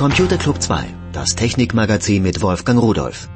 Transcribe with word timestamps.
Computer 0.00 0.38
Club 0.38 0.62
2, 0.62 0.86
das 1.12 1.34
Technikmagazin 1.34 2.22
mit 2.22 2.40
Wolfgang 2.40 2.80
Rudolf. 2.80 3.28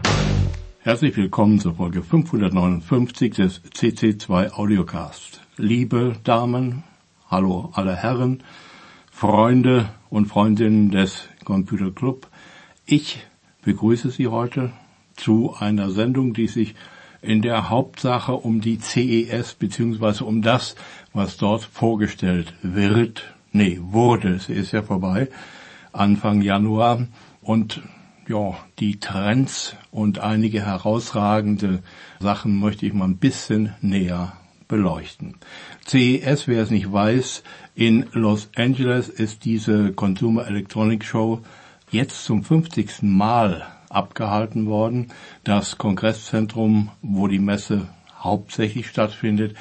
Herzlich 0.80 1.14
willkommen 1.14 1.61
zur 1.61 1.75
Folge 1.75 2.02
559 2.02 3.34
des 3.34 3.62
CC2 3.64 4.50
Audiocast. 4.52 5.42
Liebe 5.59 6.16
Damen, 6.24 6.82
hallo 7.30 7.69
alle 7.74 7.95
Herren, 7.95 8.42
Freunde 9.11 9.91
und 10.09 10.24
Freundinnen 10.24 10.91
des 10.91 11.29
Computer 11.45 11.91
Club. 11.91 12.29
Ich 12.87 13.27
begrüße 13.62 14.09
Sie 14.09 14.28
heute 14.28 14.73
zu 15.16 15.55
einer 15.59 15.91
Sendung, 15.91 16.33
die 16.33 16.46
sich 16.46 16.74
in 17.20 17.42
der 17.42 17.69
Hauptsache 17.69 18.33
um 18.33 18.62
die 18.62 18.80
CES 18.80 19.52
bzw. 19.52 20.24
um 20.24 20.41
das, 20.41 20.77
was 21.12 21.37
dort 21.37 21.62
vorgestellt 21.62 22.55
wird, 22.62 23.34
nee, 23.52 23.78
wurde, 23.83 24.30
es 24.30 24.48
ist 24.48 24.73
ja 24.73 24.80
vorbei, 24.80 25.28
Anfang 25.95 26.43
Januar 26.43 27.07
und 27.41 27.83
ja, 28.27 28.57
die 28.79 29.01
Trends 29.01 29.77
und 29.91 30.19
einige 30.19 30.65
herausragende 30.65 31.83
Sachen 32.20 32.59
möchte 32.59 32.87
ich 32.87 32.93
mal 32.93 33.07
ein 33.07 33.19
bisschen 33.19 33.75
näher 33.80 34.33
beleuchten. 34.67 35.37
CES, 35.87 36.48
wer 36.48 36.62
es 36.62 36.70
nicht 36.70 36.91
weiß, 36.91 37.43
in 37.75 38.07
Los 38.12 38.51
Angeles 38.57 39.09
ist 39.09 39.45
diese 39.45 39.93
Consumer 39.93 40.47
Electronic 40.47 41.05
Show 41.05 41.43
jetzt 41.91 42.25
zum 42.25 42.42
50. 42.42 43.03
Mal 43.03 43.67
abgehalten 43.91 44.67
worden. 44.67 45.12
Das 45.45 45.79
Kongresszentrum, 45.79 46.91
wo 47.03 47.29
die 47.29 47.39
Messe 47.39 47.89
hauptsächlich 48.19 48.89
stattfindet, 48.89 49.56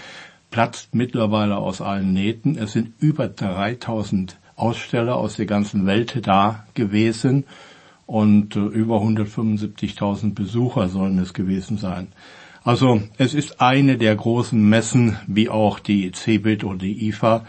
platzt 0.52 0.96
mittlerweile 0.96 1.58
aus 1.58 1.82
allen 1.82 2.14
Nähten. 2.14 2.58
Es 2.58 2.72
sind 2.72 2.94
über 3.00 3.28
3000 3.28 4.38
Aussteller 4.64 5.18
aus 5.18 5.36
der 5.36 5.46
ganzen 5.46 5.86
Welt 5.86 6.26
da 6.26 6.66
gewesen 6.74 7.44
und 8.06 8.56
äh, 8.56 8.60
über 8.60 8.98
175.000 9.02 10.34
Besucher 10.34 10.88
sollen 10.88 11.20
es 11.20 11.34
gewesen 11.34 11.78
sein. 11.78 12.08
Also 12.64 13.02
es 13.18 13.34
ist 13.34 13.60
eine 13.60 13.98
der 13.98 14.16
großen 14.16 14.62
Messen, 14.70 15.18
wie 15.28 15.50
auch 15.50 15.80
die 15.80 16.12
CeBIT 16.14 16.64
oder 16.64 16.78
die 16.78 17.10
IFA 17.10 17.46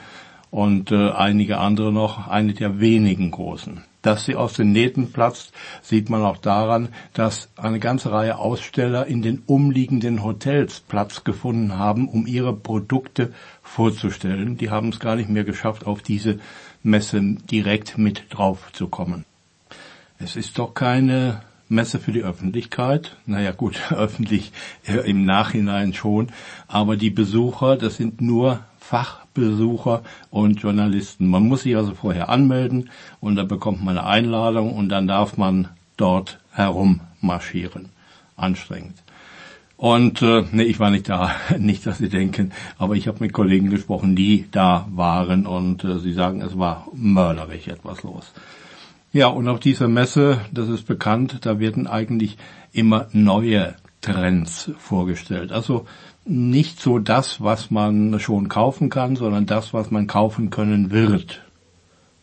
und 0.50 0.92
einige 0.92 1.58
andere 1.58 1.92
noch, 1.92 2.28
eine 2.28 2.52
der 2.54 2.78
wenigen 2.78 3.30
großen. 3.32 3.82
Dass 4.02 4.24
sie 4.24 4.36
aus 4.36 4.52
den 4.52 4.70
Nähten 4.70 5.12
platzt, 5.12 5.52
sieht 5.82 6.10
man 6.10 6.22
auch 6.22 6.36
daran, 6.36 6.90
dass 7.12 7.48
eine 7.56 7.80
ganze 7.80 8.12
Reihe 8.12 8.38
Aussteller 8.38 9.06
in 9.06 9.22
den 9.22 9.42
umliegenden 9.46 10.22
Hotels 10.22 10.80
Platz 10.80 11.24
gefunden 11.24 11.78
haben, 11.78 12.08
um 12.08 12.26
ihre 12.26 12.54
Produkte 12.54 13.32
vorzustellen. 13.62 14.56
Die 14.56 14.70
haben 14.70 14.90
es 14.90 15.00
gar 15.00 15.16
nicht 15.16 15.30
mehr 15.30 15.44
geschafft, 15.44 15.86
auf 15.86 16.02
diese 16.02 16.38
Messe 16.84 17.20
direkt 17.50 17.98
mit 17.98 18.26
drauf 18.30 18.70
zu 18.72 18.86
kommen. 18.88 19.24
Es 20.18 20.36
ist 20.36 20.58
doch 20.58 20.74
keine 20.74 21.42
Messe 21.68 21.98
für 21.98 22.12
die 22.12 22.22
Öffentlichkeit. 22.22 23.16
Naja 23.26 23.52
gut, 23.52 23.80
öffentlich 23.90 24.52
äh, 24.86 25.10
im 25.10 25.24
Nachhinein 25.24 25.94
schon. 25.94 26.28
Aber 26.68 26.96
die 26.96 27.10
Besucher, 27.10 27.76
das 27.76 27.96
sind 27.96 28.20
nur 28.20 28.60
Fachbesucher 28.78 30.02
und 30.30 30.60
Journalisten. 30.60 31.26
Man 31.26 31.48
muss 31.48 31.62
sich 31.62 31.74
also 31.74 31.94
vorher 31.94 32.28
anmelden 32.28 32.90
und 33.20 33.36
dann 33.36 33.48
bekommt 33.48 33.82
man 33.82 33.98
eine 33.98 34.06
Einladung 34.06 34.74
und 34.74 34.90
dann 34.90 35.08
darf 35.08 35.38
man 35.38 35.70
dort 35.96 36.38
herummarschieren. 36.52 37.88
Anstrengend. 38.36 39.02
Und 39.84 40.22
äh, 40.22 40.44
nee, 40.50 40.62
ich 40.62 40.80
war 40.80 40.90
nicht 40.90 41.10
da, 41.10 41.32
nicht, 41.58 41.84
dass 41.84 41.98
Sie 41.98 42.08
denken, 42.08 42.52
aber 42.78 42.94
ich 42.94 43.06
habe 43.06 43.18
mit 43.20 43.34
Kollegen 43.34 43.68
gesprochen, 43.68 44.16
die 44.16 44.46
da 44.50 44.88
waren 44.90 45.46
und 45.46 45.84
äh, 45.84 45.98
sie 45.98 46.14
sagen, 46.14 46.40
es 46.40 46.58
war 46.58 46.88
mörderisch 46.94 47.68
etwas 47.68 48.02
los. 48.02 48.32
Ja, 49.12 49.26
und 49.26 49.46
auf 49.46 49.60
dieser 49.60 49.86
Messe, 49.88 50.40
das 50.50 50.70
ist 50.70 50.86
bekannt, 50.86 51.40
da 51.42 51.58
werden 51.58 51.86
eigentlich 51.86 52.38
immer 52.72 53.08
neue 53.12 53.74
Trends 54.00 54.70
vorgestellt. 54.78 55.52
Also 55.52 55.84
nicht 56.24 56.80
so 56.80 56.98
das, 56.98 57.42
was 57.42 57.70
man 57.70 58.18
schon 58.20 58.48
kaufen 58.48 58.88
kann, 58.88 59.16
sondern 59.16 59.44
das, 59.44 59.74
was 59.74 59.90
man 59.90 60.06
kaufen 60.06 60.48
können 60.48 60.92
wird. 60.92 61.42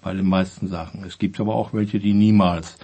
Bei 0.02 0.16
den 0.16 0.26
meisten 0.26 0.68
Sachen. 0.68 1.04
Es 1.04 1.20
gibt 1.20 1.40
aber 1.40 1.54
auch 1.54 1.76
welche, 1.76 2.00
die 2.00 2.14
niemals 2.14 2.80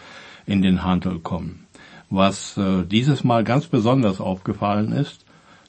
in 0.45 0.61
den 0.61 0.83
Handel 0.83 1.17
kommen. 1.17 1.66
Was 2.09 2.57
äh, 2.57 2.83
dieses 2.85 3.23
Mal 3.23 3.43
ganz 3.43 3.67
besonders 3.67 4.21
aufgefallen 4.21 4.91
ist, 4.91 5.25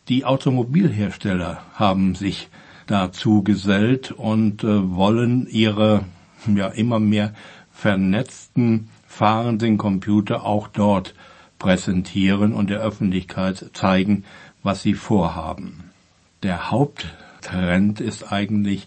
die 0.08 0.24
Automobilhersteller 0.24 1.62
haben 1.74 2.14
sich 2.14 2.48
dazu 2.86 3.42
gesellt 3.42 4.12
und 4.12 4.64
äh, 4.64 4.94
wollen 4.94 5.46
ihre 5.48 6.04
ja 6.46 6.68
immer 6.68 7.00
mehr 7.00 7.34
vernetzten 7.72 8.88
fahrenden 9.06 9.78
Computer 9.78 10.44
auch 10.44 10.68
dort 10.68 11.14
präsentieren 11.58 12.52
und 12.52 12.70
der 12.70 12.80
Öffentlichkeit 12.80 13.70
zeigen, 13.72 14.24
was 14.62 14.82
sie 14.82 14.94
vorhaben. 14.94 15.90
Der 16.42 16.70
Haupttrend 16.70 18.00
ist 18.00 18.32
eigentlich, 18.32 18.86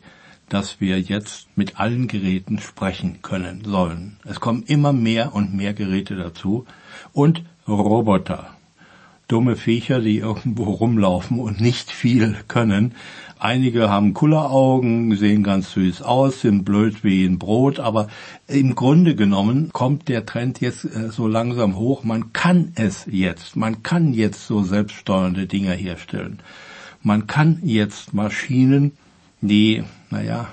dass 0.51 0.81
wir 0.81 0.99
jetzt 0.99 1.47
mit 1.55 1.79
allen 1.79 2.07
Geräten 2.07 2.59
sprechen 2.59 3.19
können 3.21 3.63
sollen. 3.63 4.17
Es 4.25 4.41
kommen 4.41 4.63
immer 4.67 4.91
mehr 4.91 5.33
und 5.33 5.53
mehr 5.53 5.73
Geräte 5.73 6.15
dazu 6.15 6.65
und 7.13 7.43
Roboter. 7.67 8.49
Dumme 9.29 9.55
Viecher, 9.55 10.01
die 10.01 10.17
irgendwo 10.17 10.65
rumlaufen 10.65 11.39
und 11.39 11.61
nicht 11.61 11.89
viel 11.89 12.35
können. 12.49 12.95
Einige 13.39 13.89
haben 13.89 14.13
Kulleraugen, 14.13 15.15
sehen 15.15 15.41
ganz 15.41 15.71
süß 15.71 16.01
aus, 16.01 16.41
sind 16.41 16.65
blöd 16.65 17.05
wie 17.05 17.25
ein 17.25 17.39
Brot, 17.39 17.79
aber 17.79 18.09
im 18.47 18.75
Grunde 18.75 19.15
genommen 19.15 19.69
kommt 19.71 20.09
der 20.09 20.25
Trend 20.25 20.59
jetzt 20.59 20.83
äh, 20.83 21.09
so 21.09 21.29
langsam 21.29 21.77
hoch. 21.77 22.03
Man 22.03 22.33
kann 22.33 22.73
es 22.75 23.07
jetzt. 23.09 23.55
Man 23.55 23.83
kann 23.83 24.13
jetzt 24.13 24.45
so 24.47 24.63
selbststeuernde 24.63 25.47
Dinger 25.47 25.73
herstellen. 25.73 26.39
Man 27.01 27.25
kann 27.25 27.59
jetzt 27.63 28.13
Maschinen, 28.13 28.91
die, 29.39 29.85
naja, 30.11 30.49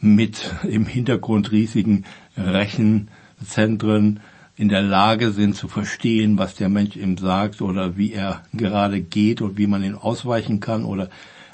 mit 0.00 0.54
im 0.64 0.86
Hintergrund 0.86 1.50
riesigen 1.50 2.04
Rechenzentren 2.36 4.20
in 4.56 4.68
der 4.68 4.82
Lage 4.82 5.32
sind 5.32 5.56
zu 5.56 5.66
verstehen, 5.66 6.38
was 6.38 6.54
der 6.54 6.68
Mensch 6.68 6.96
ihm 6.96 7.16
sagt 7.16 7.60
oder 7.60 7.96
wie 7.96 8.12
er 8.12 8.42
gerade 8.52 9.00
geht 9.00 9.40
und 9.42 9.58
wie 9.58 9.66
man 9.66 9.82
ihn 9.82 9.96
ausweichen 9.96 10.60
kann 10.60 10.84
oder 10.84 11.10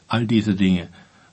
all 0.07 0.27
diese 0.27 0.55
Dinge. 0.55 0.89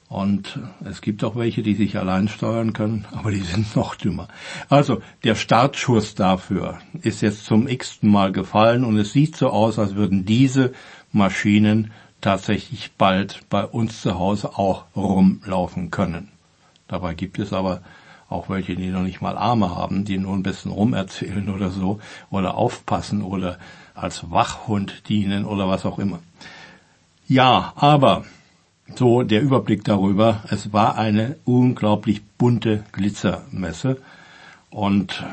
Und 0.09 0.57
es 0.86 1.02
gibt 1.02 1.25
auch 1.25 1.36
welche, 1.36 1.63
die 1.63 1.75
sich 1.75 1.97
allein 1.97 2.30
steuern 2.30 2.72
können, 2.72 3.06
aber 3.12 3.31
die 3.31 3.41
sind 3.41 3.75
noch 3.75 3.96
dümmer. 3.96 4.30
Also 4.69 5.02
der 5.24 5.36
Startschuss 5.36 6.16
dafür 6.16 6.80
ist 7.02 7.22
jetzt 7.22 7.46
zum 7.46 7.68
x-ten 7.68 8.09
Mal 8.09 8.31
gefallen 8.31 8.86
und 8.86 8.97
es 8.97 9.12
sieht 9.12 9.36
so 9.36 9.50
aus, 9.50 9.78
als 9.80 9.96
würden 9.96 10.25
diese 10.25 10.72
Maschinen 11.12 11.91
tatsächlich 12.22 12.92
bald 12.98 13.42
bei 13.50 13.66
uns 13.66 14.02
zu 14.02 14.18
Hause 14.18 14.58
auch 14.58 14.86
rumlaufen 14.96 15.92
können. 15.92 16.30
Dabei 16.88 17.14
gibt 17.14 17.40
es 17.40 17.54
aber 17.54 17.82
auch 18.30 18.50
welche, 18.50 18.76
die 18.76 18.90
noch 18.90 19.04
nicht 19.04 19.22
mal 19.22 19.38
Arme 19.38 19.76
haben, 19.76 20.04
die 20.04 20.18
nur 20.18 20.34
ein 20.34 20.44
bisschen 20.44 20.72
rumerzählen 20.72 21.50
oder 21.50 21.70
so, 21.70 22.00
oder 22.30 22.56
aufpassen 22.56 23.22
oder 23.22 23.58
als 23.96 24.30
Wachhund 24.30 25.08
dienen 25.10 25.46
oder 25.46 25.68
was 25.68 25.86
auch 25.86 26.00
immer. 26.00 26.20
Ja, 27.28 27.74
aber 27.76 28.26
so 28.96 29.24
der 29.24 29.42
Überblick 29.42 29.84
darüber, 29.84 30.44
es 30.50 30.72
war 30.74 30.98
eine 30.98 31.38
unglaublich 31.46 32.22
bunte 32.38 32.84
Glitzermesse 32.92 33.98
und 34.70 35.24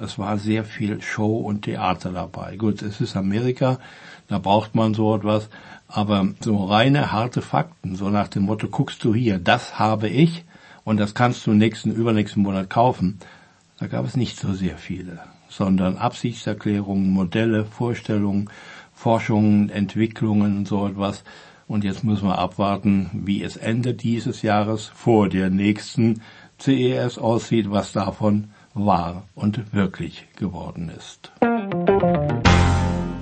es 0.00 0.18
war 0.18 0.38
sehr 0.38 0.64
viel 0.64 1.02
Show 1.02 1.38
und 1.38 1.62
Theater 1.62 2.12
dabei. 2.12 2.56
Gut, 2.56 2.82
es 2.82 3.00
ist 3.00 3.16
Amerika, 3.16 3.78
da 4.28 4.38
braucht 4.38 4.74
man 4.74 4.94
so 4.94 5.14
etwas, 5.16 5.48
aber 5.92 6.28
so 6.40 6.64
reine 6.64 7.12
harte 7.12 7.42
Fakten, 7.42 7.96
so 7.96 8.08
nach 8.10 8.28
dem 8.28 8.44
Motto, 8.44 8.68
guckst 8.68 9.02
du 9.04 9.14
hier, 9.14 9.38
das 9.38 9.78
habe 9.78 10.08
ich, 10.08 10.44
und 10.84 10.98
das 10.98 11.14
kannst 11.14 11.46
du 11.46 11.52
nächsten, 11.52 11.92
übernächsten 11.92 12.42
Monat 12.42 12.70
kaufen. 12.70 13.18
Da 13.78 13.86
gab 13.86 14.04
es 14.04 14.16
nicht 14.16 14.38
so 14.38 14.52
sehr 14.52 14.76
viele, 14.78 15.20
sondern 15.48 15.96
Absichtserklärungen, 15.96 17.10
Modelle, 17.10 17.64
Vorstellungen, 17.64 18.50
Forschungen, 18.94 19.70
Entwicklungen 19.70 20.58
und 20.58 20.68
so 20.68 20.86
etwas. 20.86 21.24
Und 21.66 21.84
jetzt 21.84 22.04
müssen 22.04 22.26
wir 22.26 22.38
abwarten, 22.38 23.10
wie 23.12 23.42
es 23.42 23.56
Ende 23.56 23.94
dieses 23.94 24.42
Jahres 24.42 24.86
vor 24.86 25.28
der 25.28 25.50
nächsten 25.50 26.22
CES 26.60 27.18
aussieht, 27.18 27.70
was 27.70 27.92
davon 27.92 28.50
war 28.74 29.24
und 29.34 29.72
wirklich 29.72 30.26
geworden 30.36 30.90
ist. 30.96 31.32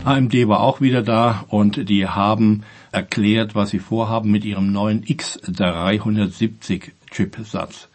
AMD 0.08 0.49
war 0.49 0.60
auch 0.60 0.81
wieder 0.81 1.02
da 1.02 1.44
und 1.49 1.90
die 1.90 2.08
haben 2.08 2.62
erklärt, 2.93 3.55
was 3.55 3.69
sie 3.69 3.78
vorhaben 3.78 4.31
mit 4.31 4.46
ihrem 4.46 4.72
neuen 4.72 5.05
X370 5.05 6.93
Chipsatz. 7.10 7.90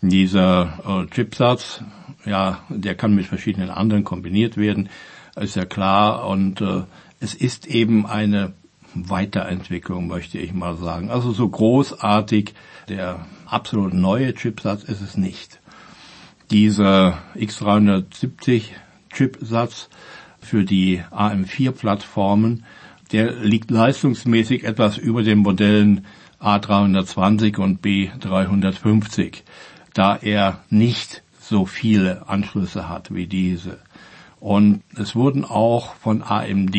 Dieser 0.00 0.78
äh, 0.86 1.06
Chipsatz, 1.10 1.84
ja, 2.24 2.60
der 2.70 2.94
kann 2.94 3.14
mit 3.14 3.26
verschiedenen 3.26 3.68
anderen 3.68 4.04
kombiniert 4.04 4.56
werden, 4.56 4.88
ist 5.36 5.54
ja 5.56 5.66
klar. 5.66 6.26
Und 6.26 6.62
äh, 6.62 6.84
es 7.20 7.34
ist 7.34 7.66
eben 7.66 8.06
eine 8.06 8.54
Weiterentwicklung, 8.94 10.06
möchte 10.06 10.38
ich 10.38 10.54
mal 10.54 10.78
sagen. 10.78 11.10
Also 11.10 11.32
so 11.32 11.46
großartig 11.46 12.54
der 12.88 13.26
absolut 13.44 13.92
neue 13.92 14.32
Chipsatz 14.32 14.82
ist 14.82 15.02
es 15.02 15.18
nicht. 15.18 15.60
Dieser 16.50 17.18
X370 17.36 18.70
Chipsatz 19.12 19.90
für 20.44 20.64
die 20.64 21.02
AM4-Plattformen, 21.10 22.64
der 23.12 23.32
liegt 23.32 23.70
leistungsmäßig 23.70 24.64
etwas 24.64 24.98
über 24.98 25.22
den 25.22 25.38
Modellen 25.38 26.06
A320 26.40 27.58
und 27.58 27.84
B350, 27.84 29.42
da 29.94 30.16
er 30.16 30.60
nicht 30.70 31.22
so 31.40 31.66
viele 31.66 32.28
Anschlüsse 32.28 32.88
hat 32.88 33.14
wie 33.14 33.26
diese. 33.26 33.78
Und 34.40 34.82
es 34.96 35.14
wurden 35.14 35.44
auch 35.44 35.94
von 35.94 36.22
AMD 36.22 36.76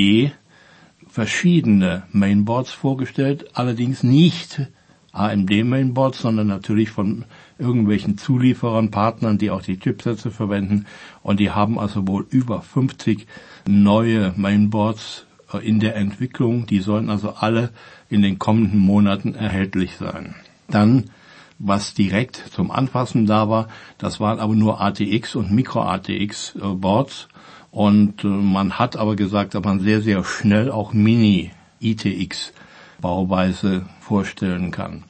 verschiedene 1.08 2.04
Mainboards 2.12 2.72
vorgestellt, 2.72 3.46
allerdings 3.54 4.04
nicht 4.04 4.68
AMD 5.14 5.50
Mainboards, 5.64 6.20
sondern 6.20 6.48
natürlich 6.48 6.92
von 6.92 7.26
irgendwelchen 7.58 8.18
Zulieferern, 8.18 8.92
Partnern, 8.92 9.38
die 9.38 9.52
auch 9.52 9.62
die 9.62 9.80
Chipsätze 9.80 10.32
verwenden. 10.32 10.86
Und 11.24 11.40
die 11.40 11.52
haben 11.52 11.80
also 11.80 12.08
wohl 12.08 12.26
über 12.30 12.62
50 12.62 13.28
neue 13.68 14.34
Mainboards 14.36 15.26
äh, 15.54 15.66
in 15.66 15.80
der 15.80 15.96
Entwicklung. 15.96 16.66
Die 16.66 16.80
sollen 16.80 17.10
also 17.10 17.32
alle 17.32 17.72
in 18.10 18.22
den 18.22 18.40
kommenden 18.40 18.80
Monaten 18.80 19.36
erhältlich 19.36 19.98
sein. 19.98 20.36
Dann 20.68 21.10
was 21.58 21.94
direkt 21.94 22.36
zum 22.36 22.70
Anfassen 22.70 23.26
da 23.26 23.50
war, 23.50 23.70
das 23.98 24.20
waren 24.20 24.40
aber 24.40 24.56
nur 24.56 24.82
ATX 24.82 25.36
und 25.36 25.52
Micro-ATX 25.52 26.56
äh, 26.56 26.60
Boards. 26.60 27.28
Und 27.72 28.24
äh, 28.24 28.28
man 28.28 28.78
hat 28.78 28.98
aber 28.98 29.16
gesagt, 29.16 29.56
dass 29.56 29.64
man 29.64 29.80
sehr, 29.80 30.02
sehr 30.02 30.24
schnell 30.24 30.72
auch 30.72 30.94
Mini-ITX 30.94 32.54
Bauweise 33.02 33.86
vorstellen 34.00 34.72
kann. 34.72 35.04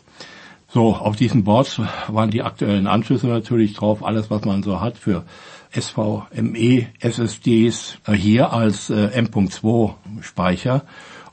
So, 0.75 0.93
auf 0.93 1.15
diesen 1.15 1.45
Boards 1.45 1.79
waren 2.09 2.31
die 2.31 2.41
aktuellen 2.41 2.85
Anschlüsse 2.85 3.27
natürlich 3.27 3.75
drauf, 3.75 4.03
alles 4.03 4.29
was 4.29 4.43
man 4.43 4.61
so 4.61 4.81
hat 4.81 4.97
für 4.97 5.23
SVME 5.71 6.87
SSDs 6.99 7.99
äh, 8.05 8.11
hier 8.11 8.51
als 8.51 8.89
äh, 8.89 9.07
M.2 9.13 9.93
Speicher 10.19 10.83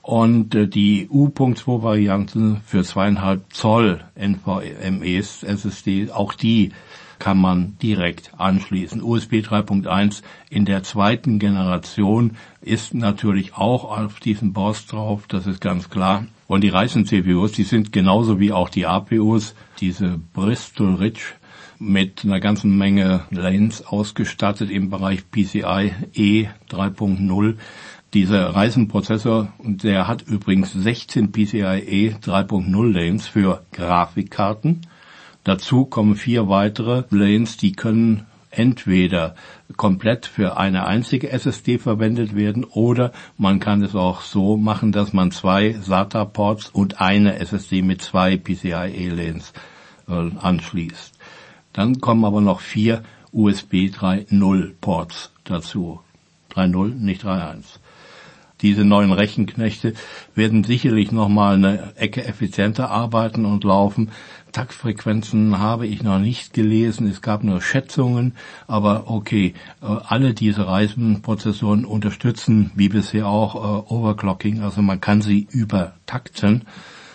und 0.00 0.54
äh, 0.54 0.68
die 0.68 1.08
U.2 1.10 1.82
Varianten 1.82 2.60
für 2.64 2.84
zweieinhalb 2.84 3.52
Zoll 3.52 4.04
NVMEs 4.14 5.42
SSD, 5.42 6.12
auch 6.12 6.34
die 6.34 6.70
kann 7.18 7.38
man 7.38 7.76
direkt 7.82 8.30
anschließen. 8.38 9.02
USB 9.02 9.40
3.1 9.40 10.22
in 10.50 10.66
der 10.66 10.84
zweiten 10.84 11.40
Generation 11.40 12.36
ist 12.60 12.94
natürlich 12.94 13.56
auch 13.56 13.98
auf 13.98 14.20
diesen 14.20 14.52
Boards 14.52 14.86
drauf, 14.86 15.24
das 15.26 15.48
ist 15.48 15.60
ganz 15.60 15.90
klar. 15.90 16.26
Und 16.52 16.60
die 16.60 16.68
Ryzen-CPUs, 16.68 17.52
die 17.52 17.62
sind 17.62 17.92
genauso 17.92 18.38
wie 18.38 18.52
auch 18.52 18.68
die 18.68 18.84
APUs, 18.84 19.54
diese 19.80 20.20
Bristol 20.34 20.96
Ridge 20.96 21.22
mit 21.78 22.26
einer 22.26 22.40
ganzen 22.40 22.76
Menge 22.76 23.24
Lanes 23.30 23.86
ausgestattet 23.86 24.68
im 24.70 24.90
Bereich 24.90 25.22
PCI 25.30 25.94
E 26.12 26.48
3.0. 26.68 27.54
Dieser 28.12 28.54
Ryzen-Prozessor, 28.54 29.50
der 29.64 30.06
hat 30.06 30.20
übrigens 30.20 30.74
16 30.74 31.32
PCIe 31.32 31.84
e 31.86 32.10
3.0 32.22 32.92
Lanes 32.92 33.28
für 33.28 33.64
Grafikkarten. 33.72 34.82
Dazu 35.44 35.86
kommen 35.86 36.16
vier 36.16 36.50
weitere 36.50 37.04
Lanes, 37.08 37.56
die 37.56 37.72
können 37.72 38.26
entweder 38.52 39.34
komplett 39.76 40.26
für 40.26 40.56
eine 40.56 40.86
einzige 40.86 41.30
SSD 41.30 41.78
verwendet 41.78 42.36
werden 42.36 42.64
oder 42.64 43.12
man 43.38 43.58
kann 43.58 43.82
es 43.82 43.94
auch 43.94 44.20
so 44.20 44.56
machen, 44.56 44.92
dass 44.92 45.12
man 45.12 45.30
zwei 45.30 45.72
SATA-Ports 45.72 46.68
und 46.70 47.00
eine 47.00 47.38
SSD 47.38 47.82
mit 47.82 48.02
zwei 48.02 48.36
PCIe-Lanes 48.36 49.52
äh, 50.08 50.30
anschließt. 50.38 51.12
Dann 51.72 52.00
kommen 52.00 52.24
aber 52.24 52.40
noch 52.40 52.60
vier 52.60 53.02
USB 53.32 53.88
3.0 53.88 54.72
Ports 54.80 55.32
dazu. 55.44 56.00
3.0, 56.54 56.94
nicht 56.94 57.24
3.1 57.24 57.78
diese 58.62 58.84
neuen 58.84 59.12
Rechenknechte 59.12 59.94
werden 60.34 60.64
sicherlich 60.64 61.12
nochmal 61.12 61.56
eine 61.56 61.92
Ecke 61.96 62.24
effizienter 62.24 62.90
arbeiten 62.90 63.44
und 63.44 63.64
laufen. 63.64 64.12
Taktfrequenzen 64.52 65.58
habe 65.58 65.86
ich 65.86 66.02
noch 66.02 66.18
nicht 66.18 66.52
gelesen, 66.52 67.08
es 67.08 67.22
gab 67.22 67.42
nur 67.42 67.60
Schätzungen, 67.60 68.34
aber 68.66 69.10
okay, 69.10 69.54
äh, 69.80 69.86
alle 69.86 70.34
diese 70.34 70.66
Reisenprozessoren 70.66 71.84
unterstützen, 71.84 72.70
wie 72.74 72.88
bisher 72.88 73.26
auch, 73.26 73.54
äh, 73.54 73.92
Overclocking, 73.92 74.62
also 74.62 74.82
man 74.82 75.00
kann 75.00 75.22
sie 75.22 75.46
übertakten. 75.50 76.66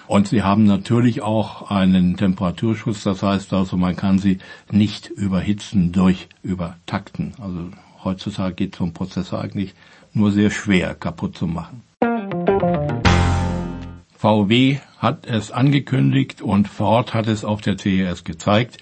Und 0.08 0.30
sie 0.30 0.42
haben 0.42 0.64
natürlich 0.64 1.22
auch 1.22 1.70
einen 1.70 2.16
Temperaturschutz, 2.16 3.04
das 3.04 3.24
heißt 3.24 3.54
also, 3.54 3.76
man 3.76 3.96
kann 3.98 4.20
sie 4.20 4.40
nicht 4.72 5.10
überhitzen 5.10 5.92
durch 5.92 6.30
Übertakten. 6.44 7.34
Also 7.42 7.72
heutzutage 8.04 8.56
geht 8.56 8.76
so 8.76 8.86
ein 8.86 8.94
Prozessor 8.94 9.42
eigentlich 9.42 9.76
nur 10.14 10.32
sehr 10.32 10.50
schwer 10.50 10.96
kaputt 10.96 11.38
zu 11.38 11.46
machen. 11.46 11.84
VW 14.18 14.80
hat 14.98 15.28
es 15.28 15.52
angekündigt 15.52 16.42
und 16.42 16.68
Ford 16.68 17.14
hat 17.14 17.28
es 17.28 17.46
auf 17.46 17.62
der 17.62 17.78
CES 17.78 18.24
gezeigt. 18.24 18.78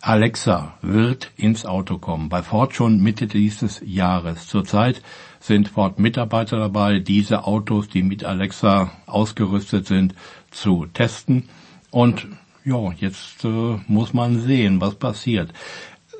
Alexa 0.00 0.74
wird 0.82 1.30
ins 1.36 1.64
Auto 1.64 1.98
kommen. 1.98 2.28
Bei 2.28 2.42
Ford 2.42 2.74
schon 2.74 3.00
Mitte 3.00 3.26
dieses 3.28 3.80
Jahres. 3.84 4.48
Zurzeit 4.48 5.00
sind 5.40 5.68
Ford 5.68 5.98
Mitarbeiter 5.98 6.58
dabei, 6.58 6.98
diese 6.98 7.44
Autos, 7.44 7.88
die 7.88 8.02
mit 8.02 8.24
Alexa 8.24 8.90
ausgerüstet 9.06 9.86
sind, 9.86 10.14
zu 10.50 10.86
testen. 10.86 11.48
Und 11.90 12.26
ja, 12.64 12.92
jetzt 12.98 13.44
äh, 13.44 13.78
muss 13.86 14.12
man 14.12 14.40
sehen, 14.40 14.80
was 14.80 14.96
passiert. 14.96 15.52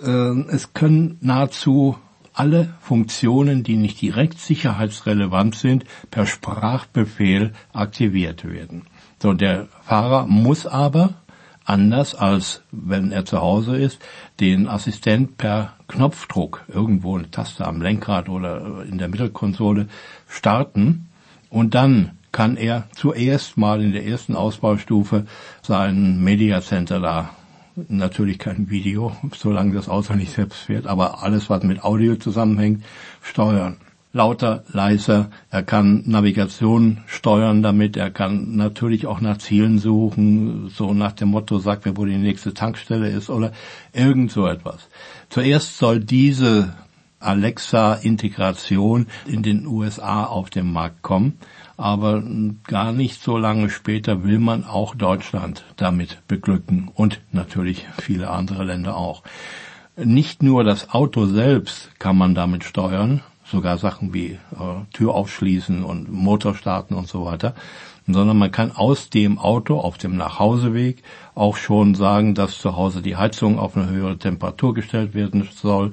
Äh, 0.00 0.40
es 0.48 0.72
können 0.72 1.18
nahezu 1.20 1.96
alle 2.34 2.74
Funktionen, 2.80 3.62
die 3.62 3.76
nicht 3.76 4.00
direkt 4.00 4.38
sicherheitsrelevant 4.38 5.54
sind, 5.54 5.84
per 6.10 6.26
Sprachbefehl 6.26 7.52
aktiviert 7.72 8.44
werden. 8.44 8.82
So, 9.22 9.32
der 9.32 9.68
Fahrer 9.82 10.26
muss 10.26 10.66
aber, 10.66 11.14
anders 11.64 12.14
als 12.14 12.62
wenn 12.72 13.12
er 13.12 13.24
zu 13.24 13.40
Hause 13.40 13.76
ist, 13.76 14.00
den 14.40 14.68
Assistent 14.68 15.38
per 15.38 15.74
Knopfdruck 15.88 16.64
irgendwo 16.68 17.16
eine 17.16 17.30
Taste 17.30 17.64
am 17.64 17.80
Lenkrad 17.80 18.28
oder 18.28 18.84
in 18.84 18.98
der 18.98 19.08
Mittelkonsole 19.08 19.88
starten 20.28 21.08
und 21.48 21.74
dann 21.74 22.18
kann 22.32 22.56
er 22.56 22.88
zuerst 22.96 23.56
mal 23.56 23.80
in 23.80 23.92
der 23.92 24.04
ersten 24.04 24.34
Ausbaustufe 24.34 25.24
sein 25.62 26.22
Media 26.22 26.60
Center 26.60 26.98
da 26.98 27.30
natürlich 27.88 28.38
kein 28.38 28.70
Video, 28.70 29.16
solange 29.36 29.74
das 29.74 29.88
Auto 29.88 30.14
nicht 30.14 30.32
selbst 30.32 30.60
fährt, 30.60 30.86
aber 30.86 31.22
alles, 31.22 31.50
was 31.50 31.62
mit 31.62 31.82
Audio 31.82 32.16
zusammenhängt, 32.16 32.84
steuern. 33.22 33.76
Lauter, 34.12 34.62
leiser, 34.68 35.30
er 35.50 35.64
kann 35.64 36.04
Navigation 36.06 36.98
steuern 37.06 37.64
damit, 37.64 37.96
er 37.96 38.12
kann 38.12 38.54
natürlich 38.54 39.08
auch 39.08 39.20
nach 39.20 39.38
Zielen 39.38 39.80
suchen, 39.80 40.68
so 40.68 40.94
nach 40.94 41.12
dem 41.12 41.30
Motto, 41.30 41.58
sagt 41.58 41.84
mir, 41.84 41.96
wo 41.96 42.04
die 42.04 42.16
nächste 42.16 42.54
Tankstelle 42.54 43.08
ist 43.08 43.28
oder 43.28 43.50
irgend 43.92 44.30
so 44.30 44.46
etwas. 44.46 44.88
Zuerst 45.30 45.78
soll 45.78 45.98
diese 45.98 46.74
Alexa-Integration 47.18 49.06
in 49.26 49.42
den 49.42 49.66
USA 49.66 50.24
auf 50.24 50.48
den 50.48 50.72
Markt 50.72 51.02
kommen 51.02 51.38
aber 51.76 52.22
gar 52.66 52.92
nicht 52.92 53.22
so 53.22 53.36
lange 53.36 53.70
später 53.70 54.24
will 54.24 54.38
man 54.38 54.64
auch 54.64 54.94
Deutschland 54.94 55.64
damit 55.76 56.26
beglücken 56.28 56.90
und 56.94 57.20
natürlich 57.32 57.86
viele 58.00 58.30
andere 58.30 58.64
Länder 58.64 58.96
auch. 58.96 59.22
Nicht 59.96 60.42
nur 60.42 60.64
das 60.64 60.90
Auto 60.90 61.26
selbst 61.26 61.90
kann 61.98 62.18
man 62.18 62.34
damit 62.34 62.64
steuern, 62.64 63.22
sogar 63.44 63.78
Sachen 63.78 64.12
wie 64.12 64.32
äh, 64.32 64.38
Tür 64.92 65.14
aufschließen 65.14 65.84
und 65.84 66.10
Motor 66.10 66.54
starten 66.54 66.94
und 66.94 67.06
so 67.08 67.24
weiter, 67.24 67.54
sondern 68.06 68.36
man 68.38 68.50
kann 68.50 68.72
aus 68.72 69.08
dem 69.08 69.38
Auto 69.38 69.78
auf 69.78 69.96
dem 69.96 70.16
Nachhauseweg 70.16 71.02
auch 71.34 71.56
schon 71.56 71.94
sagen, 71.94 72.34
dass 72.34 72.58
zu 72.58 72.76
Hause 72.76 73.02
die 73.02 73.16
Heizung 73.16 73.58
auf 73.58 73.76
eine 73.76 73.88
höhere 73.88 74.18
Temperatur 74.18 74.74
gestellt 74.74 75.14
werden 75.14 75.48
soll, 75.54 75.92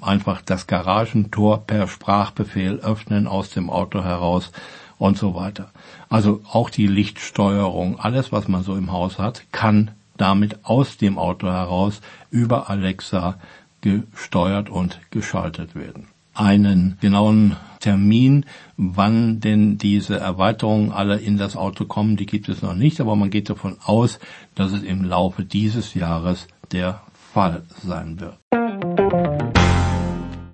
einfach 0.00 0.40
das 0.42 0.66
Garagentor 0.66 1.66
per 1.66 1.88
Sprachbefehl 1.88 2.80
öffnen 2.80 3.26
aus 3.26 3.50
dem 3.50 3.68
Auto 3.68 4.02
heraus 4.02 4.52
und 5.00 5.16
so 5.16 5.34
weiter. 5.34 5.70
Also 6.10 6.42
auch 6.52 6.68
die 6.68 6.86
Lichtsteuerung, 6.86 7.98
alles 7.98 8.32
was 8.32 8.48
man 8.48 8.62
so 8.62 8.76
im 8.76 8.92
Haus 8.92 9.18
hat, 9.18 9.44
kann 9.50 9.92
damit 10.18 10.66
aus 10.66 10.98
dem 10.98 11.18
Auto 11.18 11.48
heraus 11.48 12.02
über 12.30 12.68
Alexa 12.68 13.36
gesteuert 13.80 14.68
und 14.68 15.00
geschaltet 15.10 15.74
werden. 15.74 16.08
Einen 16.34 16.98
genauen 17.00 17.56
Termin, 17.80 18.44
wann 18.76 19.40
denn 19.40 19.78
diese 19.78 20.18
Erweiterungen 20.18 20.92
alle 20.92 21.16
in 21.16 21.38
das 21.38 21.56
Auto 21.56 21.86
kommen, 21.86 22.18
die 22.18 22.26
gibt 22.26 22.50
es 22.50 22.60
noch 22.60 22.74
nicht, 22.74 23.00
aber 23.00 23.16
man 23.16 23.30
geht 23.30 23.48
davon 23.48 23.78
aus, 23.82 24.18
dass 24.54 24.72
es 24.72 24.82
im 24.82 25.04
Laufe 25.04 25.44
dieses 25.44 25.94
Jahres 25.94 26.46
der 26.72 27.00
Fall 27.32 27.62
sein 27.82 28.20
wird. 28.20 28.36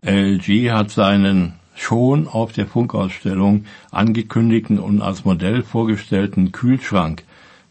LG 0.02 0.70
hat 0.70 0.90
seinen 0.92 1.54
schon 1.76 2.26
auf 2.26 2.52
der 2.52 2.66
Funkausstellung 2.66 3.66
angekündigten 3.90 4.78
und 4.78 5.02
als 5.02 5.24
Modell 5.24 5.62
vorgestellten 5.62 6.50
Kühlschrank 6.50 7.22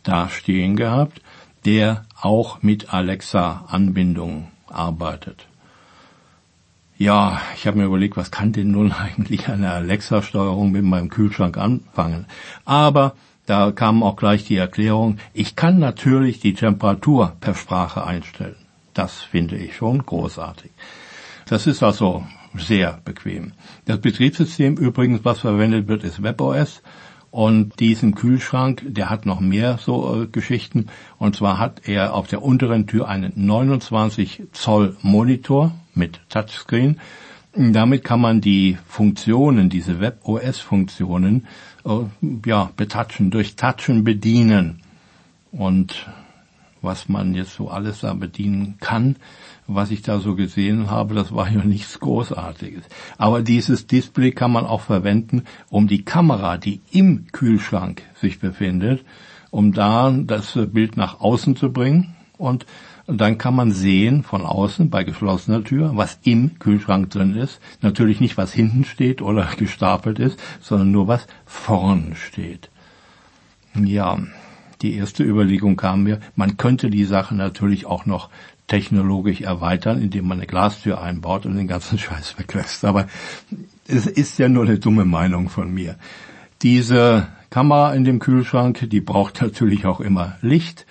dastehen 0.04 0.76
gehabt, 0.76 1.22
der 1.66 2.06
auch 2.22 2.62
mit 2.62 2.94
Alexa-Anbindung 2.94 4.48
arbeitet. 4.68 5.48
Ja, 6.98 7.42
ich 7.56 7.68
habe 7.68 7.80
mir 7.80 7.86
überlegt, 7.86 8.16
was 8.16 8.32
kann 8.32 8.54
denn 8.54 8.72
nun 8.72 8.92
eigentlich 8.94 9.50
eine 9.50 9.72
Alexa-Steuerung 9.72 10.72
mit 10.72 10.84
meinem 10.84 11.10
Kühlschrank 11.10 11.58
anfangen? 11.58 12.26
Aber 12.64 13.16
da 13.46 13.72
kam 13.72 14.02
auch 14.02 14.16
gleich 14.16 14.46
die 14.46 14.56
Erklärung, 14.56 15.18
ich 15.34 15.56
kann 15.56 15.78
natürlich 15.80 16.40
die 16.40 16.54
Temperatur 16.54 17.34
per 17.42 17.54
Sprache 17.54 18.06
einstellen. 18.06 18.56
Das 18.94 19.22
finde 19.22 19.58
ich 19.58 19.76
schon 19.76 20.06
großartig. 20.06 20.72
Das 21.48 21.68
ist 21.68 21.84
also 21.84 22.26
sehr 22.58 23.00
bequem. 23.04 23.54
Das 23.86 24.00
Betriebssystem 24.00 24.78
übrigens, 24.78 25.24
was 25.24 25.40
verwendet 25.40 25.88
wird, 25.88 26.04
ist 26.04 26.24
WebOS. 26.24 26.82
Und 27.32 27.82
diesen 27.82 28.16
Kühlschrank, 28.16 28.82
der 28.88 29.10
hat 29.10 29.26
noch 29.26 29.42
mehr 29.42 29.78
so 29.78 30.24
äh, 30.24 30.28
Geschichten. 30.28 30.88
Und 31.18 31.36
zwar 31.36 31.60
hat 31.60 31.82
er 31.86 32.14
auf 32.14 32.28
der 32.28 32.42
unteren 32.42 32.88
Tür 32.88 33.10
einen 33.10 33.34
29 33.36 34.44
Zoll 34.54 34.96
Monitor 35.02 35.74
mit 35.94 36.22
Touchscreen. 36.30 37.02
Damit 37.54 38.04
kann 38.06 38.22
man 38.22 38.40
die 38.40 38.78
Funktionen, 38.88 39.70
diese 39.70 40.00
WebOS-Funktionen, 40.00 41.48
äh, 41.86 41.90
ja, 42.46 42.72
betatschen, 42.78 43.32
durch 43.32 43.58
Touchen 43.58 44.06
bedienen. 44.06 44.82
Und 45.52 46.08
was 46.86 47.10
man 47.10 47.34
jetzt 47.34 47.56
so 47.56 47.70
alles 47.70 48.02
da 48.02 48.14
bedienen 48.14 48.76
kann, 48.80 49.18
was 49.68 49.92
ich 49.92 50.02
da 50.02 50.20
so 50.20 50.36
gesehen 50.36 50.90
habe, 50.90 51.16
das 51.16 51.34
war 51.34 51.50
ja 51.50 51.64
nichts 51.66 52.00
Großartiges. 52.00 52.84
Aber 53.18 53.42
dieses 53.42 53.88
Display 53.88 54.32
kann 54.32 54.52
man 54.52 54.66
auch 54.66 54.82
verwenden, 54.82 55.44
um 55.70 55.88
die 55.88 56.06
Kamera, 56.06 56.58
die 56.58 56.82
im 56.92 57.28
Kühlschrank 57.32 58.04
sich 58.22 58.40
befindet, 58.40 59.04
um 59.52 59.74
da 59.74 60.12
das 60.12 60.58
Bild 60.72 60.98
nach 60.98 61.20
außen 61.20 61.56
zu 61.56 61.72
bringen 61.72 62.16
und 62.38 62.66
dann 63.08 63.38
kann 63.38 63.56
man 63.56 63.72
sehen 63.72 64.24
von 64.24 64.46
außen 64.46 64.90
bei 64.90 65.04
geschlossener 65.04 65.64
Tür, 65.64 65.92
was 65.96 66.20
im 66.24 66.58
Kühlschrank 66.58 67.12
drin 67.12 67.36
ist. 67.36 67.60
Natürlich 67.82 68.20
nicht, 68.20 68.38
was 68.38 68.52
hinten 68.52 68.84
steht 68.84 69.22
oder 69.22 69.48
gestapelt 69.58 70.20
ist, 70.20 70.40
sondern 70.60 70.92
nur 70.92 71.08
was 71.08 71.28
vorn 71.46 72.16
steht. 72.16 72.70
Ja, 73.76 74.18
die 74.82 74.96
erste 74.96 75.24
Überlegung 75.24 75.76
kam 75.76 76.04
mir, 76.04 76.20
man 76.36 76.58
könnte 76.58 76.90
die 76.90 77.06
Sache 77.06 77.36
natürlich 77.36 77.86
auch 77.86 78.06
noch 78.06 78.30
technologisch 78.68 79.42
erweitern, 79.42 80.02
indem 80.02 80.28
man 80.28 80.40
eine 80.40 80.48
Glastür 80.48 81.02
einbaut 81.02 81.46
und 81.46 81.56
den 81.56 81.68
ganzen 81.68 81.98
Scheiß 82.00 82.38
weglässt. 82.38 82.86
Aber 82.86 83.08
es 83.88 84.08
ist 84.08 84.38
ja 84.40 84.50
nur 84.50 84.64
eine 84.64 84.80
dumme 84.80 85.06
Meinung 85.06 85.50
von 85.50 85.74
mir. 85.74 85.96
Diese 86.62 87.28
Kamera 87.50 87.94
in 87.94 88.04
dem 88.04 88.20
Kühlschrank, 88.20 88.90
die 88.90 89.02
braucht 89.02 89.42
natürlich 89.42 89.86
auch 89.86 90.00
immer 90.00 90.38
Licht. 90.42 90.86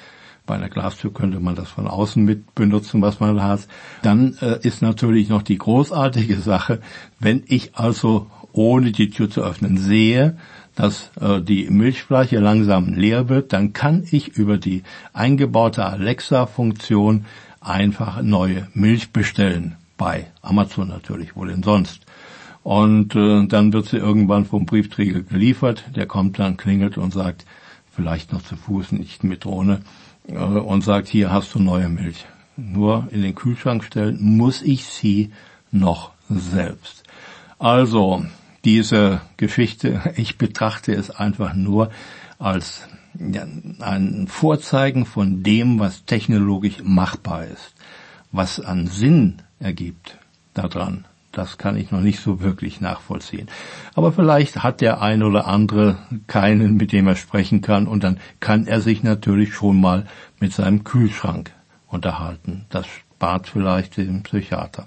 Bei 0.47 0.55
einer 0.55 0.69
Glastür 0.69 1.13
könnte 1.13 1.41
man 1.41 1.55
das 1.55 1.71
von 1.71 1.89
außen 1.89 2.23
mit 2.23 2.55
benutzen, 2.55 3.01
was 3.01 3.19
man 3.19 3.43
hat. 3.43 3.67
Dann 4.03 4.37
äh, 4.41 4.59
ist 4.63 4.83
natürlich 4.83 5.31
noch 5.31 5.43
die 5.43 5.57
großartige 5.57 6.37
Sache, 6.37 6.81
wenn 7.19 7.43
ich 7.47 7.77
also 7.77 8.31
ohne 8.53 8.93
die 8.93 9.11
Tür 9.11 9.31
zu 9.31 9.43
öffnen 9.43 9.79
sehe, 9.79 10.37
dass 10.75 11.11
äh, 11.21 11.41
die 11.41 11.69
Milchfläche 11.71 12.39
langsam 12.39 12.95
leer 12.95 13.29
wird, 13.29 13.53
dann 13.53 13.73
kann 13.73 14.05
ich 14.11 14.37
über 14.37 14.59
die 14.59 14.83
eingebaute 15.13 15.85
Alexa-Funktion 15.85 17.27
einfach 17.61 18.23
neue 18.23 18.69
Milch 18.75 19.13
bestellen. 19.13 19.77
Bei 19.97 20.27
Amazon 20.43 20.89
natürlich, 20.89 21.37
wo 21.37 21.45
denn 21.45 21.63
sonst. 21.63 22.01
Und 22.63 23.15
äh, 23.15 23.47
dann 23.47 23.73
wird 23.73 23.87
sie 23.87 23.99
irgendwann 23.99 24.47
vom 24.47 24.67
Briefträger 24.67 25.21
geliefert. 25.21 25.85
Der 25.95 26.07
kommt 26.07 26.39
dann, 26.39 26.57
klingelt 26.57 26.99
und 26.99 27.13
sagt, 27.13 27.45
vielleicht 27.95 28.33
noch 28.33 28.43
zu 28.43 28.57
Fuß, 28.57 28.93
nicht 28.93 29.23
mit 29.23 29.45
Drohne, 29.45 29.81
äh, 30.29 30.35
und 30.35 30.83
sagt, 30.83 31.09
hier 31.09 31.31
hast 31.31 31.55
du 31.55 31.59
neue 31.59 31.89
Milch. 31.89 32.25
Nur 32.57 33.09
in 33.11 33.23
den 33.23 33.35
Kühlschrank 33.35 33.85
stellen 33.85 34.19
muss 34.21 34.63
ich 34.63 34.87
sie 34.87 35.31
noch 35.71 36.13
selbst. 36.29 37.05
Also, 37.59 38.25
diese 38.65 39.21
Geschichte, 39.37 40.01
ich 40.17 40.39
betrachte 40.39 40.93
es 40.93 41.11
einfach 41.11 41.55
nur 41.55 41.91
als 42.39 42.89
ein 43.81 44.27
Vorzeigen 44.29 45.07
von 45.07 45.43
dem, 45.43 45.79
was 45.79 46.05
technologisch 46.05 46.83
machbar 46.83 47.45
ist. 47.45 47.75
Was 48.33 48.59
an 48.59 48.87
Sinn 48.89 49.43
ergibt 49.61 50.19
daran, 50.53 51.05
das 51.31 51.59
kann 51.59 51.77
ich 51.77 51.91
noch 51.91 52.01
nicht 52.01 52.21
so 52.21 52.41
wirklich 52.41 52.81
nachvollziehen. 52.81 53.49
Aber 53.95 54.13
vielleicht 54.13 54.63
hat 54.63 54.81
der 54.81 55.01
ein 55.01 55.23
oder 55.23 55.47
andere 55.47 55.99
keinen, 56.27 56.77
mit 56.77 56.93
dem 56.93 57.07
er 57.07 57.17
sprechen 57.17 57.61
kann, 57.61 57.87
und 57.87 58.03
dann 58.03 58.19
kann 58.41 58.67
er 58.67 58.81
sich 58.81 59.03
natürlich 59.03 59.55
schon 59.55 59.81
mal 59.81 60.07
mit 60.41 60.53
seinem 60.53 60.85
Kühlschrank 60.85 61.53
unterhalten. 61.87 62.67
Das 62.71 62.87
spart 62.87 63.49
vielleicht 63.49 63.97
den 63.97 64.23
Psychiater. 64.23 64.87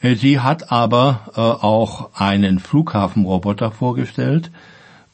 LG 0.00 0.38
hat 0.38 0.70
aber 0.70 1.30
äh, 1.34 1.40
auch 1.40 2.10
einen 2.14 2.58
Flughafenroboter 2.58 3.70
vorgestellt, 3.70 4.50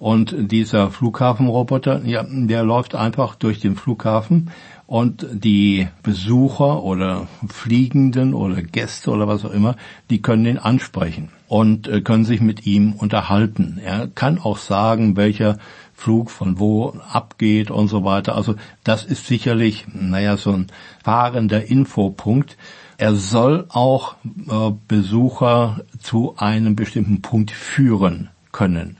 und 0.05 0.35
dieser 0.39 0.91
Flughafenroboter, 0.91 2.03
ja, 2.05 2.27
der 2.29 2.63
läuft 2.63 2.95
einfach 2.95 3.37
durch 3.37 3.61
den 3.61 3.75
Flughafen 3.75 4.51
und 4.87 5.27
die 5.33 5.89
Besucher 6.03 6.83
oder 6.83 7.27
Fliegenden 7.49 8.35
oder 8.35 8.61
Gäste 8.61 9.11
oder 9.13 9.29
was 9.29 9.47
auch 9.47 9.53
immer, 9.53 9.77
die 10.11 10.21
können 10.21 10.45
ihn 10.45 10.59
ansprechen 10.59 11.31
und 11.49 11.89
äh, 11.89 12.03
können 12.03 12.27
sich 12.27 12.43
mit 12.43 12.67
ihm 12.67 12.93
unterhalten. 12.93 13.81
Er 13.83 14.09
kann 14.09 14.39
auch 14.39 14.59
sagen, 14.59 15.17
welcher 15.17 15.57
Flug 15.95 16.31
von 16.31 16.59
wo 16.59 16.91
abgeht 17.11 17.71
und 17.71 17.89
so 17.89 18.05
weiter. 18.05 18.35
Also 18.35 18.57
das 18.83 19.05
ist 19.05 19.27
sicherlich, 19.27 19.87
naja, 19.91 20.37
so 20.37 20.51
ein 20.51 20.67
fahrender 21.03 21.65
Infopunkt. 21.65 22.59
Er 22.97 23.15
soll 23.15 23.67
auch 23.71 24.15
äh, 24.25 24.73
Besucher 24.89 25.81
zu 26.01 26.35
einem 26.37 26.77
bestimmten 26.77 27.23
Punkt 27.23 27.51
führen 27.51 28.31
können. 28.53 28.99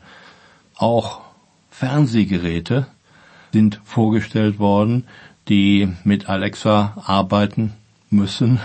Auch 0.77 1.21
Fernsehgeräte 1.71 2.87
sind 3.53 3.81
vorgestellt 3.85 4.59
worden, 4.59 5.05
die 5.49 5.89
mit 6.03 6.29
Alexa 6.29 6.95
arbeiten 7.05 7.73
müssen. 8.11 8.61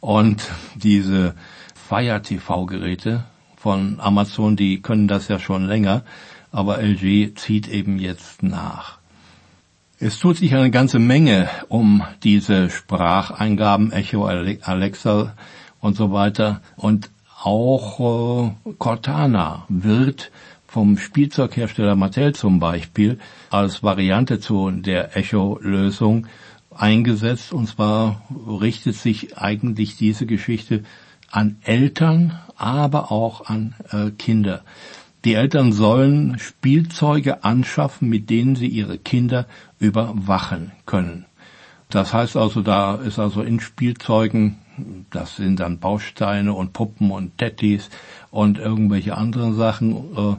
Und 0.00 0.50
diese 0.74 1.34
Fire 1.74 2.20
TV 2.22 2.66
Geräte 2.66 3.24
von 3.56 4.00
Amazon, 4.00 4.56
die 4.56 4.82
können 4.82 5.08
das 5.08 5.28
ja 5.28 5.38
schon 5.38 5.66
länger, 5.66 6.02
aber 6.50 6.80
LG 6.82 7.34
zieht 7.36 7.68
eben 7.68 7.98
jetzt 7.98 8.42
nach. 8.42 8.98
Es 9.98 10.18
tut 10.18 10.36
sich 10.36 10.54
eine 10.54 10.70
ganze 10.70 10.98
Menge 10.98 11.48
um 11.68 12.02
diese 12.22 12.68
Spracheingaben, 12.68 13.92
Echo, 13.92 14.26
Alexa 14.26 15.34
und 15.80 15.96
so 15.96 16.12
weiter. 16.12 16.60
Und 16.76 17.08
auch 17.42 18.52
äh, 18.66 18.72
Cortana 18.76 19.64
wird 19.70 20.30
vom 20.66 20.98
Spielzeughersteller 20.98 21.96
Mattel 21.96 22.34
zum 22.34 22.60
Beispiel 22.60 23.18
als 23.48 23.82
Variante 23.82 24.38
zu 24.38 24.70
der 24.70 25.16
Echo-Lösung 25.16 26.26
eingesetzt. 26.76 27.54
Und 27.54 27.66
zwar 27.66 28.20
richtet 28.46 28.96
sich 28.96 29.38
eigentlich 29.38 29.96
diese 29.96 30.26
Geschichte 30.26 30.84
an 31.30 31.56
Eltern, 31.62 32.38
aber 32.58 33.10
auch 33.10 33.46
an 33.46 33.74
äh, 33.90 34.10
Kinder. 34.10 34.60
Die 35.26 35.34
Eltern 35.34 35.72
sollen 35.72 36.38
Spielzeuge 36.38 37.42
anschaffen, 37.42 38.08
mit 38.08 38.30
denen 38.30 38.54
sie 38.54 38.68
ihre 38.68 38.96
Kinder 38.96 39.46
überwachen 39.80 40.70
können. 40.86 41.24
Das 41.90 42.14
heißt 42.14 42.36
also, 42.36 42.62
da 42.62 42.94
ist 42.94 43.18
also 43.18 43.42
in 43.42 43.58
Spielzeugen, 43.58 44.58
das 45.10 45.34
sind 45.34 45.58
dann 45.58 45.80
Bausteine 45.80 46.52
und 46.52 46.72
Puppen 46.72 47.10
und 47.10 47.38
Teddys 47.38 47.90
und 48.30 48.58
irgendwelche 48.58 49.16
anderen 49.16 49.56
Sachen, 49.56 49.96
äh, 50.16 50.36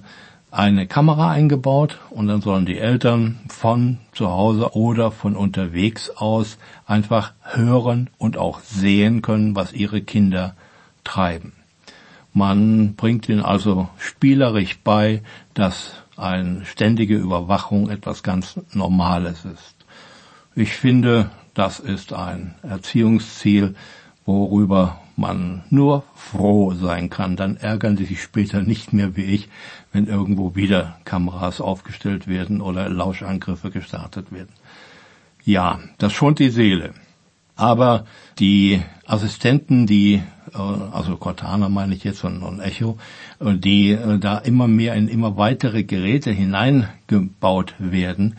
eine 0.52 0.88
Kamera 0.88 1.32
eingebaut 1.32 2.00
und 2.10 2.28
dann 2.28 2.40
sollen 2.40 2.66
die 2.66 2.78
Eltern 2.78 3.40
von 3.50 3.98
zu 4.14 4.30
Hause 4.30 4.74
oder 4.74 5.12
von 5.12 5.36
unterwegs 5.36 6.10
aus 6.12 6.58
einfach 6.86 7.34
hören 7.44 8.10
und 8.18 8.38
auch 8.38 8.62
sehen 8.62 9.22
können, 9.22 9.54
was 9.54 9.74
ihre 9.74 10.00
Kinder 10.00 10.56
treiben. 11.04 11.57
Man 12.38 12.94
bringt 12.94 13.28
ihnen 13.30 13.42
also 13.42 13.90
spielerisch 13.98 14.78
bei, 14.84 15.24
dass 15.56 16.04
eine 16.18 16.66
ständige 16.66 17.16
Überwachung 17.16 17.90
etwas 17.90 18.22
ganz 18.22 18.62
Normales 18.74 19.44
ist. 19.44 19.76
Ich 20.54 20.74
finde, 20.74 21.32
das 21.56 21.80
ist 21.80 22.14
ein 22.14 22.54
Erziehungsziel, 22.62 23.74
worüber 24.28 25.02
man 25.16 25.64
nur 25.72 26.04
froh 26.14 26.76
sein 26.76 27.10
kann. 27.10 27.38
Dann 27.38 27.58
ärgern 27.58 27.98
sie 27.98 28.06
sich 28.06 28.22
später 28.22 28.62
nicht 28.62 28.94
mehr 28.94 29.16
wie 29.16 29.24
ich, 29.24 29.50
wenn 29.92 30.06
irgendwo 30.06 30.56
wieder 30.56 31.00
Kameras 31.06 31.60
aufgestellt 31.60 32.28
werden 32.28 32.62
oder 32.62 32.88
Lauschangriffe 32.88 33.72
gestartet 33.72 34.32
werden. 34.32 34.54
Ja, 35.44 35.80
das 35.98 36.14
schont 36.14 36.38
die 36.38 36.52
Seele. 36.52 36.94
Aber 37.58 38.06
die 38.40 38.82
Assistenten, 39.06 39.88
die, 39.88 40.22
äh, 40.54 40.58
also 40.58 41.18
Cortana 41.18 41.68
meine 41.68 41.96
ich 41.96 42.04
jetzt 42.04 42.24
und, 42.24 42.44
und 42.44 42.62
Echo, 42.62 42.98
äh, 43.40 43.56
die 43.56 43.92
äh, 43.92 44.20
da 44.20 44.38
immer 44.38 44.68
mehr 44.68 44.94
in 44.94 45.10
immer 45.10 45.36
weitere 45.38 45.84
Geräte 45.84 46.32
hineingebaut 46.32 47.74
werden, 47.80 48.38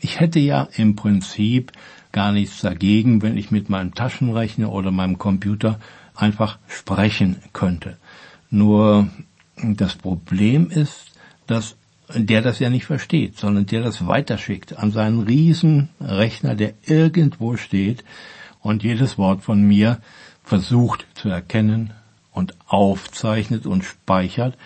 ich 0.00 0.18
hätte 0.18 0.38
ja 0.38 0.66
im 0.76 0.96
Prinzip 0.96 1.72
gar 2.10 2.32
nichts 2.32 2.62
dagegen, 2.62 3.20
wenn 3.20 3.36
ich 3.36 3.50
mit 3.50 3.68
meinem 3.68 3.94
Taschenrechner 3.94 4.72
oder 4.72 4.90
meinem 4.90 5.18
Computer 5.18 5.78
einfach 6.14 6.58
sprechen 6.68 7.36
könnte. 7.52 7.98
Nur 8.48 9.08
das 9.62 9.96
Problem 9.96 10.70
ist, 10.70 11.12
dass 11.46 11.76
der 12.12 12.42
das 12.42 12.58
ja 12.58 12.70
nicht 12.70 12.86
versteht, 12.86 13.38
sondern 13.38 13.66
der 13.66 13.82
das 13.82 14.06
weiterschickt 14.06 14.78
an 14.78 14.90
seinen 14.90 15.22
riesen 15.22 15.88
Rechner, 16.00 16.54
der 16.54 16.74
irgendwo 16.84 17.56
steht 17.56 18.04
und 18.60 18.82
jedes 18.82 19.18
Wort 19.18 19.42
von 19.42 19.62
mir 19.62 20.00
versucht 20.42 21.06
zu 21.14 21.28
erkennen 21.28 21.92
und 22.32 22.54
aufzeichnet 22.66 23.66
und 23.66 23.84
speichert, 23.84 24.56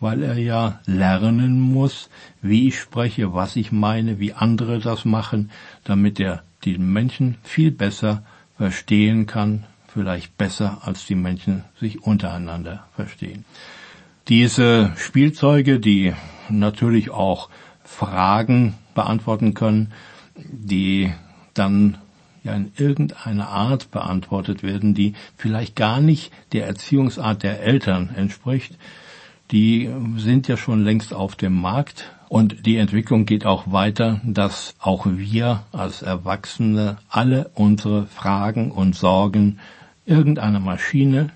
weil 0.00 0.22
er 0.22 0.38
ja 0.38 0.80
lernen 0.86 1.60
muss, 1.60 2.08
wie 2.42 2.68
ich 2.68 2.78
spreche, 2.78 3.34
was 3.34 3.56
ich 3.56 3.70
meine, 3.70 4.18
wie 4.18 4.32
andere 4.32 4.80
das 4.80 5.04
machen, 5.04 5.50
damit 5.84 6.18
er 6.18 6.42
die 6.64 6.78
Menschen 6.78 7.36
viel 7.42 7.70
besser 7.70 8.24
verstehen 8.56 9.26
kann, 9.26 9.64
vielleicht 9.92 10.36
besser 10.36 10.78
als 10.82 11.06
die 11.06 11.14
Menschen 11.14 11.64
sich 11.78 12.02
untereinander 12.02 12.86
verstehen. 12.94 13.44
Diese 14.30 14.92
Spielzeuge, 14.96 15.80
die 15.80 16.14
natürlich 16.48 17.10
auch 17.10 17.48
Fragen 17.82 18.74
beantworten 18.94 19.54
können, 19.54 19.92
die 20.36 21.12
dann 21.52 21.98
ja 22.44 22.54
in 22.54 22.70
irgendeiner 22.76 23.48
Art 23.48 23.90
beantwortet 23.90 24.62
werden, 24.62 24.94
die 24.94 25.14
vielleicht 25.36 25.74
gar 25.74 26.00
nicht 26.00 26.32
der 26.52 26.68
Erziehungsart 26.68 27.42
der 27.42 27.60
Eltern 27.60 28.10
entspricht, 28.14 28.78
die 29.50 29.90
sind 30.16 30.46
ja 30.46 30.56
schon 30.56 30.84
längst 30.84 31.12
auf 31.12 31.34
dem 31.34 31.60
Markt 31.60 32.12
und 32.28 32.66
die 32.66 32.76
Entwicklung 32.76 33.26
geht 33.26 33.44
auch 33.44 33.72
weiter, 33.72 34.20
dass 34.22 34.76
auch 34.78 35.06
wir 35.06 35.64
als 35.72 36.02
Erwachsene 36.02 36.98
alle 37.08 37.50
unsere 37.54 38.06
Fragen 38.06 38.70
und 38.70 38.94
Sorgen 38.94 39.58
irgendeiner 40.06 40.60
Maschine 40.60 41.30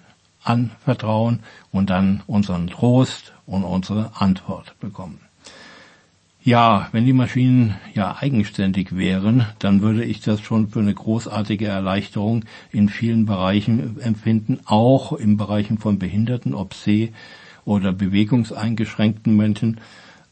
anvertrauen 0.44 1.40
und 1.72 1.90
dann 1.90 2.22
unseren 2.26 2.68
Trost 2.68 3.32
und 3.46 3.64
unsere 3.64 4.12
Antwort 4.14 4.78
bekommen. 4.80 5.20
Ja, 6.46 6.88
wenn 6.92 7.06
die 7.06 7.14
Maschinen 7.14 7.74
ja 7.94 8.16
eigenständig 8.20 8.94
wären, 8.94 9.46
dann 9.60 9.80
würde 9.80 10.04
ich 10.04 10.20
das 10.20 10.42
schon 10.42 10.68
für 10.68 10.80
eine 10.80 10.92
großartige 10.92 11.66
Erleichterung 11.66 12.44
in 12.70 12.90
vielen 12.90 13.24
Bereichen 13.24 13.98
empfinden, 13.98 14.60
auch 14.66 15.12
im 15.12 15.38
Bereichen 15.38 15.78
von 15.78 15.98
Behinderten, 15.98 16.52
ob 16.52 16.74
seh- 16.74 17.12
oder 17.64 17.92
bewegungseingeschränkten 17.92 19.34
Menschen. 19.34 19.80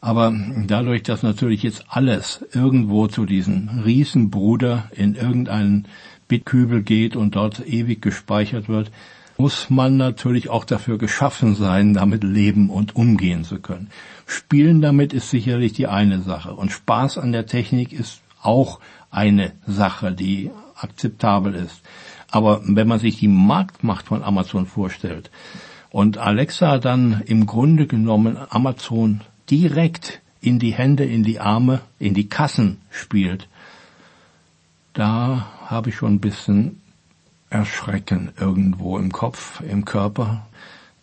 Aber 0.01 0.31
dadurch, 0.67 1.01
dass 1.01 1.23
natürlich 1.23 1.63
jetzt 1.63 1.85
alles 1.89 2.45
irgendwo 2.53 3.07
zu 3.07 3.25
diesem 3.25 3.81
Riesenbruder 3.83 4.91
in 4.95 5.15
irgendeinen 5.15 5.87
Bitkübel 6.27 6.83
geht 6.83 7.15
und 7.15 7.35
dort 7.35 7.65
ewig 7.65 8.03
gespeichert 8.03 8.69
wird, 8.69 8.91
muss 9.37 9.69
man 9.69 9.97
natürlich 9.97 10.49
auch 10.49 10.65
dafür 10.65 10.97
geschaffen 10.97 11.55
sein, 11.55 11.93
damit 11.93 12.23
leben 12.23 12.69
und 12.69 12.95
umgehen 12.95 13.43
zu 13.43 13.59
können. 13.59 13.89
Spielen 14.25 14.81
damit 14.81 15.13
ist 15.13 15.29
sicherlich 15.29 15.73
die 15.73 15.87
eine 15.87 16.21
Sache 16.21 16.53
und 16.53 16.71
Spaß 16.71 17.17
an 17.17 17.31
der 17.31 17.45
Technik 17.45 17.91
ist 17.93 18.21
auch 18.41 18.79
eine 19.09 19.53
Sache, 19.65 20.11
die 20.11 20.51
akzeptabel 20.75 21.55
ist. 21.55 21.81
Aber 22.29 22.61
wenn 22.63 22.87
man 22.87 22.99
sich 22.99 23.17
die 23.19 23.27
Marktmacht 23.27 24.07
von 24.07 24.23
Amazon 24.23 24.65
vorstellt 24.65 25.29
und 25.91 26.17
Alexa 26.17 26.79
dann 26.79 27.21
im 27.25 27.45
Grunde 27.45 27.87
genommen 27.87 28.37
Amazon 28.49 29.21
direkt 29.49 30.21
in 30.41 30.59
die 30.59 30.73
Hände, 30.73 31.05
in 31.05 31.23
die 31.23 31.39
Arme, 31.39 31.81
in 31.99 32.13
die 32.13 32.27
Kassen 32.27 32.81
spielt, 32.89 33.47
da 34.93 35.47
habe 35.65 35.89
ich 35.89 35.95
schon 35.95 36.15
ein 36.15 36.19
bisschen 36.19 36.81
Erschrecken 37.53 38.31
irgendwo 38.39 38.97
im 38.97 39.11
Kopf, 39.11 39.61
im 39.61 39.85
Körper. 39.85 40.47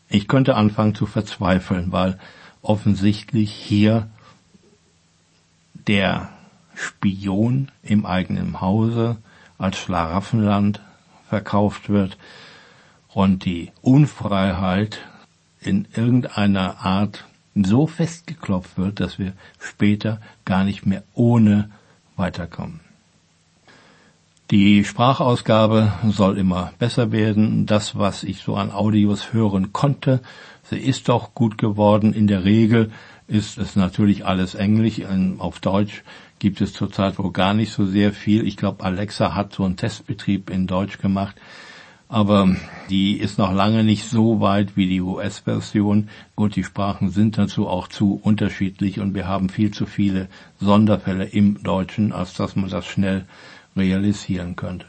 Ich 0.09 0.27
könnte 0.27 0.57
anfangen 0.57 0.97
zu 0.97 1.07
verzweifeln, 1.07 1.93
weil 1.93 2.19
offensichtlich 2.61 3.53
hier 3.53 4.09
der 5.87 6.31
Spion 6.75 7.71
im 7.83 8.05
eigenen 8.05 8.61
Hause 8.61 9.19
als 9.59 9.79
Schlaraffenland 9.79 10.81
verkauft 11.29 11.89
wird 11.89 12.19
und 13.09 13.45
die 13.45 13.71
Unfreiheit 13.81 14.99
in 15.61 15.87
irgendeiner 15.95 16.85
Art 16.85 17.27
so 17.55 17.87
festgeklopft 17.87 18.77
wird, 18.77 18.99
dass 18.99 19.21
wir 19.21 19.35
später 19.61 20.21
gar 20.45 20.65
nicht 20.65 20.85
mehr 20.85 21.05
ohne 21.15 21.71
weiterkommen. 22.17 22.81
Die 24.51 24.83
Sprachausgabe 24.83 25.93
soll 26.09 26.37
immer 26.37 26.73
besser 26.81 27.13
werden. 27.13 27.67
Das, 27.67 27.97
was 27.97 28.25
ich 28.25 28.41
so 28.41 28.57
an 28.57 28.73
Audios 28.73 29.33
hören 29.33 29.73
konnte, 29.73 30.23
sie 30.65 30.79
ist 30.79 31.09
doch 31.09 31.35
gut 31.35 31.57
geworden. 31.57 32.13
In 32.13 32.27
der 32.27 32.45
Regel 32.45 32.91
ist 33.29 33.59
es 33.59 33.77
natürlich 33.77 34.27
alles 34.27 34.57
Englisch. 34.57 35.03
Auf 35.39 35.61
Deutsch 35.61 36.03
gibt 36.41 36.61
es 36.61 36.73
zurzeit 36.73 37.17
wohl 37.21 37.31
gar 37.31 37.55
nicht 37.55 37.71
so 37.71 37.87
sehr 37.87 38.13
viel. 38.13 38.45
Ich 38.45 38.57
glaube, 38.57 38.83
Alexa 38.83 39.37
hat 39.37 39.53
so 39.53 39.63
einen 39.63 39.77
Testbetrieb 39.77 40.51
in 40.51 40.67
Deutsch 40.67 40.99
gemacht. 40.99 41.37
Aber 42.09 42.57
die 42.89 43.19
ist 43.19 43.39
noch 43.39 43.53
lange 43.53 43.85
nicht 43.85 44.09
so 44.09 44.41
weit 44.41 44.77
wie 44.77 44.89
die 44.89 45.01
US-Version. 45.01 46.09
Gut, 46.35 46.57
die 46.57 46.65
Sprachen 46.65 47.11
sind 47.11 47.39
dazu 47.39 47.69
auch 47.69 47.87
zu 47.87 48.19
unterschiedlich 48.21 48.99
und 48.99 49.15
wir 49.15 49.29
haben 49.29 49.49
viel 49.49 49.71
zu 49.71 49.87
viele 49.87 50.27
Sonderfälle 50.59 51.27
im 51.27 51.63
Deutschen, 51.63 52.11
als 52.11 52.35
dass 52.35 52.57
man 52.57 52.69
das 52.69 52.85
schnell 52.85 53.27
realisieren 53.81 54.57
könnte. 54.57 54.87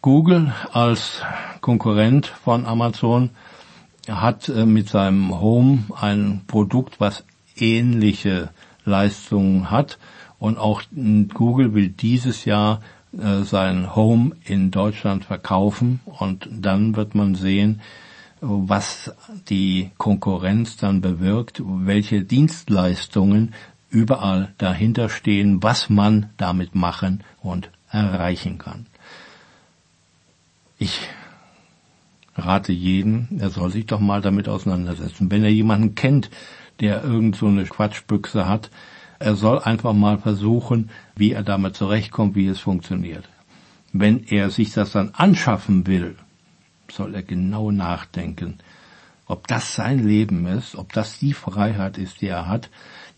Google 0.00 0.52
als 0.72 1.22
Konkurrent 1.60 2.26
von 2.26 2.66
Amazon 2.66 3.30
hat 4.08 4.48
äh, 4.48 4.66
mit 4.66 4.88
seinem 4.88 5.40
Home 5.40 5.84
ein 6.00 6.42
Produkt, 6.48 6.98
was 6.98 7.24
ähnliche 7.56 8.50
Leistungen 8.84 9.70
hat. 9.70 9.98
Und 10.40 10.58
auch 10.58 10.82
Google 11.34 11.74
will 11.74 11.88
dieses 11.88 12.44
Jahr 12.44 12.80
äh, 13.16 13.42
sein 13.42 13.94
Home 13.94 14.32
in 14.44 14.72
Deutschland 14.72 15.24
verkaufen. 15.24 16.00
Und 16.04 16.48
dann 16.50 16.96
wird 16.96 17.14
man 17.14 17.36
sehen, 17.36 17.80
was 18.40 19.14
die 19.48 19.92
Konkurrenz 19.98 20.76
dann 20.76 21.00
bewirkt, 21.00 21.62
welche 21.64 22.22
Dienstleistungen 22.22 23.54
überall 23.92 24.54
dahinter 24.58 25.08
stehen, 25.08 25.62
was 25.62 25.90
man 25.90 26.30
damit 26.38 26.74
machen 26.74 27.22
und 27.40 27.70
erreichen 27.90 28.58
kann. 28.58 28.86
Ich 30.78 31.00
rate 32.34 32.72
jeden, 32.72 33.38
er 33.38 33.50
soll 33.50 33.70
sich 33.70 33.86
doch 33.86 34.00
mal 34.00 34.22
damit 34.22 34.48
auseinandersetzen. 34.48 35.30
Wenn 35.30 35.44
er 35.44 35.52
jemanden 35.52 35.94
kennt, 35.94 36.30
der 36.80 37.04
irgend 37.04 37.36
so 37.36 37.46
eine 37.46 37.64
Quatschbüchse 37.64 38.48
hat, 38.48 38.70
er 39.18 39.36
soll 39.36 39.60
einfach 39.60 39.92
mal 39.92 40.18
versuchen, 40.18 40.90
wie 41.14 41.32
er 41.32 41.42
damit 41.42 41.76
zurechtkommt, 41.76 42.34
wie 42.34 42.48
es 42.48 42.58
funktioniert. 42.58 43.28
Wenn 43.92 44.24
er 44.24 44.50
sich 44.50 44.72
das 44.72 44.92
dann 44.92 45.10
anschaffen 45.10 45.86
will, 45.86 46.16
soll 46.90 47.14
er 47.14 47.22
genau 47.22 47.70
nachdenken, 47.70 48.58
ob 49.26 49.46
das 49.46 49.74
sein 49.74 50.06
Leben 50.06 50.46
ist, 50.46 50.74
ob 50.76 50.92
das 50.92 51.18
die 51.18 51.34
Freiheit 51.34 51.98
ist, 51.98 52.20
die 52.20 52.26
er 52.28 52.48
hat, 52.48 52.70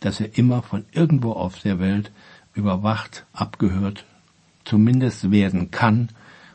dass 0.05 0.21
er 0.21 0.37
immer 0.37 0.62
von 0.62 0.85
irgendwo 0.93 1.33
auf 1.33 1.61
der 1.61 1.79
Welt 1.79 2.12
überwacht, 2.55 3.25
abgehört, 3.33 4.05
zumindest 4.64 5.31
werden 5.31 5.71
kann 5.71 6.11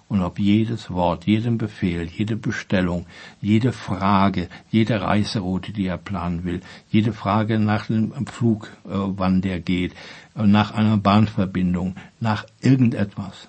und 0.08 0.22
ob 0.22 0.38
jedes 0.38 0.92
Wort, 0.92 1.26
jeden 1.26 1.58
Befehl, 1.58 2.04
jede 2.04 2.36
Bestellung, 2.36 3.08
jede 3.42 3.72
Frage, 3.72 4.50
jede 4.70 5.02
Reiseroute, 5.02 5.72
die 5.72 5.88
er 5.88 5.98
planen 5.98 6.44
will, 6.44 6.62
jede 6.92 7.12
Frage 7.12 7.58
nach 7.60 7.88
dem 7.88 8.28
Flug, 8.28 8.68
äh, 8.86 8.90
wann 8.92 9.42
der 9.42 9.60
geht, 9.60 9.94
äh, 10.36 10.44
nach 10.44 10.72
einer 10.72 10.98
Bahnverbindung, 10.98 11.96
nach 12.20 12.46
irgendetwas, 12.62 13.48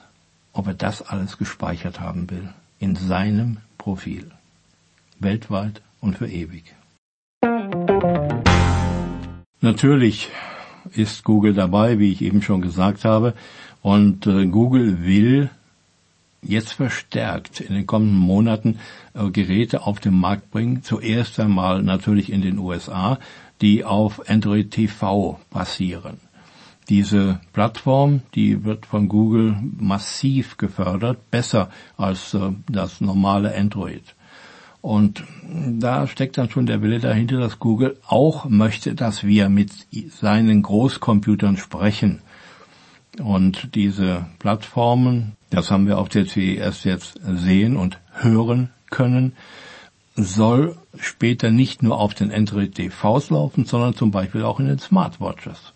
ob 0.55 0.67
er 0.67 0.75
das 0.75 1.03
alles 1.03 1.37
gespeichert 1.37 2.01
haben 2.01 2.31
will 2.31 2.49
in 2.79 2.97
seinem 2.97 3.59
Profil, 3.77 4.31
weltweit 5.19 5.83
und 6.01 6.17
für 6.17 6.29
ewig. 6.29 6.75
Natürlich 9.61 10.29
ist 10.93 11.25
Google 11.25 11.55
dabei, 11.55 11.99
wie 11.99 12.13
ich 12.13 12.23
eben 12.23 12.43
schon 12.43 12.63
gesagt 12.63 13.05
habe. 13.05 13.35
Und 13.83 14.27
äh, 14.27 14.47
Google 14.47 15.05
will 15.05 15.51
jetzt 16.43 16.73
verstärkt 16.73 17.61
in 17.61 17.75
den 17.75 17.87
kommenden 17.87 18.19
Monaten 18.19 18.79
äh, 19.15 19.29
Geräte 19.31 19.87
auf 19.87 20.01
den 20.01 20.15
Markt 20.15 20.51
bringen. 20.51 20.83
Zuerst 20.83 21.39
einmal 21.39 21.83
natürlich 21.83 22.33
in 22.33 22.43
den 22.43 22.59
USA, 22.59 23.19
die 23.61 23.85
auf 23.85 24.29
Android 24.29 24.71
TV 24.71 25.39
basieren. 25.51 26.19
Diese 26.89 27.41
Plattform, 27.53 28.23
die 28.35 28.65
wird 28.65 28.87
von 28.87 29.09
Google 29.09 29.57
massiv 29.79 30.57
gefördert, 30.57 31.31
besser 31.31 31.71
als 31.97 32.35
äh, 32.35 32.51
das 32.69 33.01
normale 33.01 33.55
Android. 33.55 34.03
Und 34.83 35.25
da 35.79 36.07
steckt 36.07 36.39
dann 36.39 36.49
schon 36.49 36.67
der 36.67 36.81
Wille 36.81 37.01
dahinter, 37.01 37.39
dass 37.39 37.59
Google 37.59 37.99
auch 38.07 38.47
möchte, 38.47 38.95
dass 38.95 39.25
wir 39.25 39.49
mit 39.49 39.71
seinen 40.09 40.63
Großcomputern 40.63 41.57
sprechen. 41.59 42.23
Und 43.19 43.75
diese 43.75 44.27
Plattformen, 44.39 45.37
das 45.51 45.71
haben 45.71 45.87
wir 45.87 45.99
auf 45.99 46.09
der 46.09 46.27
CES 46.27 46.85
jetzt 46.85 47.21
sehen 47.23 47.77
und 47.77 47.99
hören 48.15 48.71
können, 48.89 49.33
soll 50.15 50.77
später 50.99 51.51
nicht 51.51 51.83
nur 51.83 51.99
auf 51.99 52.15
den 52.15 52.33
Android 52.33 52.75
TVs 52.75 53.31
laufen, 53.31 53.65
sondern 53.65 53.95
zum 53.95 54.11
Beispiel 54.11 54.43
auch 54.43 54.61
in 54.61 54.67
den 54.67 54.79
Smartwatches. 54.79 55.73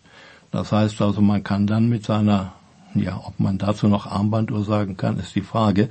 Das 0.50 0.72
heißt 0.72 1.00
also, 1.02 1.20
man 1.20 1.42
kann 1.42 1.66
dann 1.66 1.88
mit 1.88 2.04
seiner, 2.04 2.52
ja, 2.94 3.20
ob 3.22 3.38
man 3.40 3.58
dazu 3.58 3.88
noch 3.88 4.06
Armbanduhr 4.06 4.64
sagen 4.64 4.96
kann, 4.96 5.18
ist 5.18 5.34
die 5.34 5.42
Frage, 5.42 5.90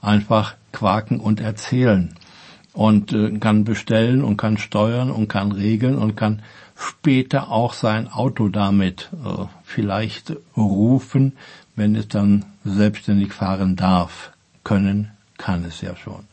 einfach 0.00 0.54
quaken 0.72 1.20
und 1.20 1.40
erzählen 1.40 2.14
und 2.74 3.12
äh, 3.12 3.30
kann 3.38 3.64
bestellen 3.64 4.22
und 4.22 4.36
kann 4.36 4.58
steuern 4.58 5.10
und 5.10 5.28
kann 5.28 5.52
regeln 5.52 5.96
und 5.96 6.16
kann 6.16 6.42
später 6.76 7.50
auch 7.50 7.72
sein 7.72 8.08
Auto 8.08 8.48
damit 8.48 9.10
äh, 9.24 9.44
vielleicht 9.62 10.36
rufen, 10.56 11.32
wenn 11.76 11.94
es 11.94 12.08
dann 12.08 12.44
selbstständig 12.64 13.32
fahren 13.32 13.76
darf. 13.76 14.32
Können 14.64 15.10
kann 15.38 15.64
es 15.64 15.80
ja 15.80 15.96
schon. 15.96 16.24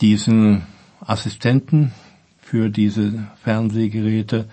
Diesen 0.00 0.62
Assistenten 1.00 1.92
für 2.40 2.68
diese 2.68 3.28
Fernsehgeräte, 3.42 4.46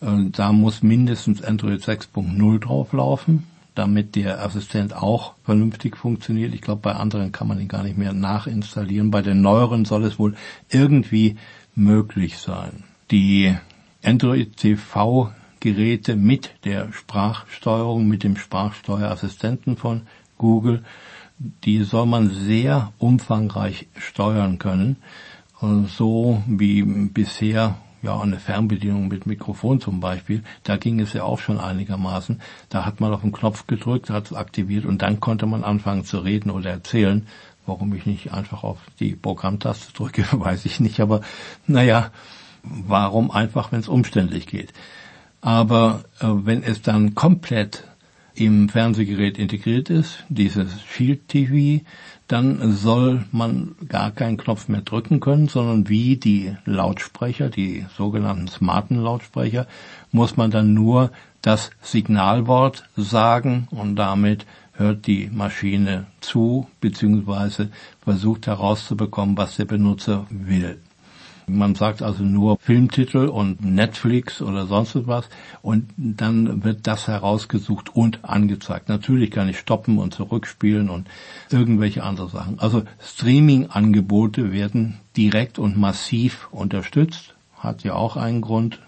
äh, 0.00 0.06
da 0.30 0.52
muss 0.52 0.82
mindestens 0.82 1.42
Android 1.42 1.82
6.0 1.82 2.60
drauflaufen, 2.60 3.44
damit 3.74 4.14
der 4.14 4.44
Assistent 4.44 4.94
auch 4.94 5.34
vernünftig 5.44 5.96
funktioniert. 5.96 6.54
Ich 6.54 6.60
glaube, 6.60 6.82
bei 6.82 6.92
anderen 6.92 7.32
kann 7.32 7.48
man 7.48 7.58
ihn 7.60 7.68
gar 7.68 7.82
nicht 7.82 7.98
mehr 7.98 8.12
nachinstallieren. 8.12 9.10
Bei 9.10 9.22
den 9.22 9.40
neueren 9.40 9.84
soll 9.84 10.04
es 10.04 10.18
wohl 10.18 10.34
irgendwie 10.70 11.36
möglich 11.74 12.38
sein. 12.38 12.84
Die 13.10 13.54
Android 14.02 14.56
TV 14.56 15.32
Geräte 15.60 16.14
mit 16.14 16.50
der 16.64 16.92
Sprachsteuerung, 16.92 18.06
mit 18.06 18.22
dem 18.22 18.36
Sprachsteuerassistenten 18.36 19.78
von 19.78 20.02
Google, 20.36 20.84
die 21.38 21.82
soll 21.84 22.04
man 22.04 22.30
sehr 22.30 22.92
umfangreich 22.98 23.86
steuern 23.96 24.58
können. 24.58 24.96
So 25.96 26.42
wie 26.46 26.82
bisher 26.82 27.76
ja, 28.04 28.20
eine 28.20 28.38
Fernbedienung 28.38 29.08
mit 29.08 29.26
Mikrofon 29.26 29.80
zum 29.80 30.00
Beispiel, 30.00 30.42
da 30.62 30.76
ging 30.76 31.00
es 31.00 31.12
ja 31.12 31.24
auch 31.24 31.38
schon 31.38 31.58
einigermaßen. 31.58 32.40
Da 32.68 32.84
hat 32.84 33.00
man 33.00 33.12
auf 33.12 33.22
den 33.22 33.32
Knopf 33.32 33.66
gedrückt, 33.66 34.10
hat 34.10 34.26
es 34.26 34.32
aktiviert 34.32 34.84
und 34.84 35.02
dann 35.02 35.20
konnte 35.20 35.46
man 35.46 35.64
anfangen 35.64 36.04
zu 36.04 36.18
reden 36.18 36.50
oder 36.50 36.70
erzählen. 36.70 37.26
Warum 37.66 37.94
ich 37.94 38.04
nicht 38.04 38.32
einfach 38.32 38.62
auf 38.62 38.78
die 39.00 39.16
Programmtaste 39.16 39.92
drücke, 39.92 40.24
weiß 40.32 40.66
ich 40.66 40.80
nicht, 40.80 41.00
aber 41.00 41.22
naja, 41.66 42.10
Warum 42.64 43.30
einfach, 43.30 43.72
wenn 43.72 43.80
es 43.80 43.88
umständlich 43.88 44.46
geht? 44.46 44.72
Aber 45.40 46.04
äh, 46.20 46.26
wenn 46.28 46.62
es 46.62 46.80
dann 46.80 47.14
komplett 47.14 47.84
im 48.34 48.68
Fernsehgerät 48.68 49.38
integriert 49.38 49.90
ist, 49.90 50.24
dieses 50.28 50.82
Shield 50.82 51.28
TV, 51.28 51.84
dann 52.28 52.72
soll 52.72 53.24
man 53.32 53.74
gar 53.88 54.10
keinen 54.10 54.38
Knopf 54.38 54.68
mehr 54.68 54.80
drücken 54.80 55.20
können, 55.20 55.48
sondern 55.48 55.88
wie 55.88 56.16
die 56.16 56.56
Lautsprecher, 56.64 57.50
die 57.50 57.84
sogenannten 57.96 58.48
smarten 58.48 58.96
Lautsprecher, 58.96 59.66
muss 60.10 60.36
man 60.36 60.50
dann 60.50 60.72
nur 60.72 61.10
das 61.42 61.70
Signalwort 61.82 62.88
sagen 62.96 63.68
und 63.70 63.96
damit 63.96 64.46
hört 64.72 65.06
die 65.06 65.30
Maschine 65.32 66.06
zu 66.20 66.66
bzw. 66.80 67.66
versucht 68.00 68.46
herauszubekommen, 68.46 69.36
was 69.36 69.56
der 69.56 69.66
Benutzer 69.66 70.26
will. 70.30 70.78
Man 71.46 71.74
sagt 71.74 72.02
also 72.02 72.22
nur 72.22 72.58
Filmtitel 72.58 73.28
und 73.28 73.64
Netflix 73.64 74.40
oder 74.40 74.66
sonst 74.66 75.06
was 75.06 75.28
und 75.62 75.90
dann 75.96 76.64
wird 76.64 76.86
das 76.86 77.06
herausgesucht 77.06 77.94
und 77.94 78.24
angezeigt. 78.24 78.88
Natürlich 78.88 79.30
kann 79.30 79.48
ich 79.48 79.58
stoppen 79.58 79.98
und 79.98 80.14
zurückspielen 80.14 80.88
und 80.88 81.08
irgendwelche 81.50 82.02
andere 82.02 82.28
Sachen. 82.28 82.58
Also 82.58 82.84
Streaming-Angebote 83.00 84.52
werden 84.52 85.00
direkt 85.16 85.58
und 85.58 85.78
massiv 85.78 86.48
unterstützt. 86.50 87.34
Hat 87.58 87.82
ja 87.82 87.94
auch 87.94 88.16
einen 88.16 88.40
Grund. 88.40 88.78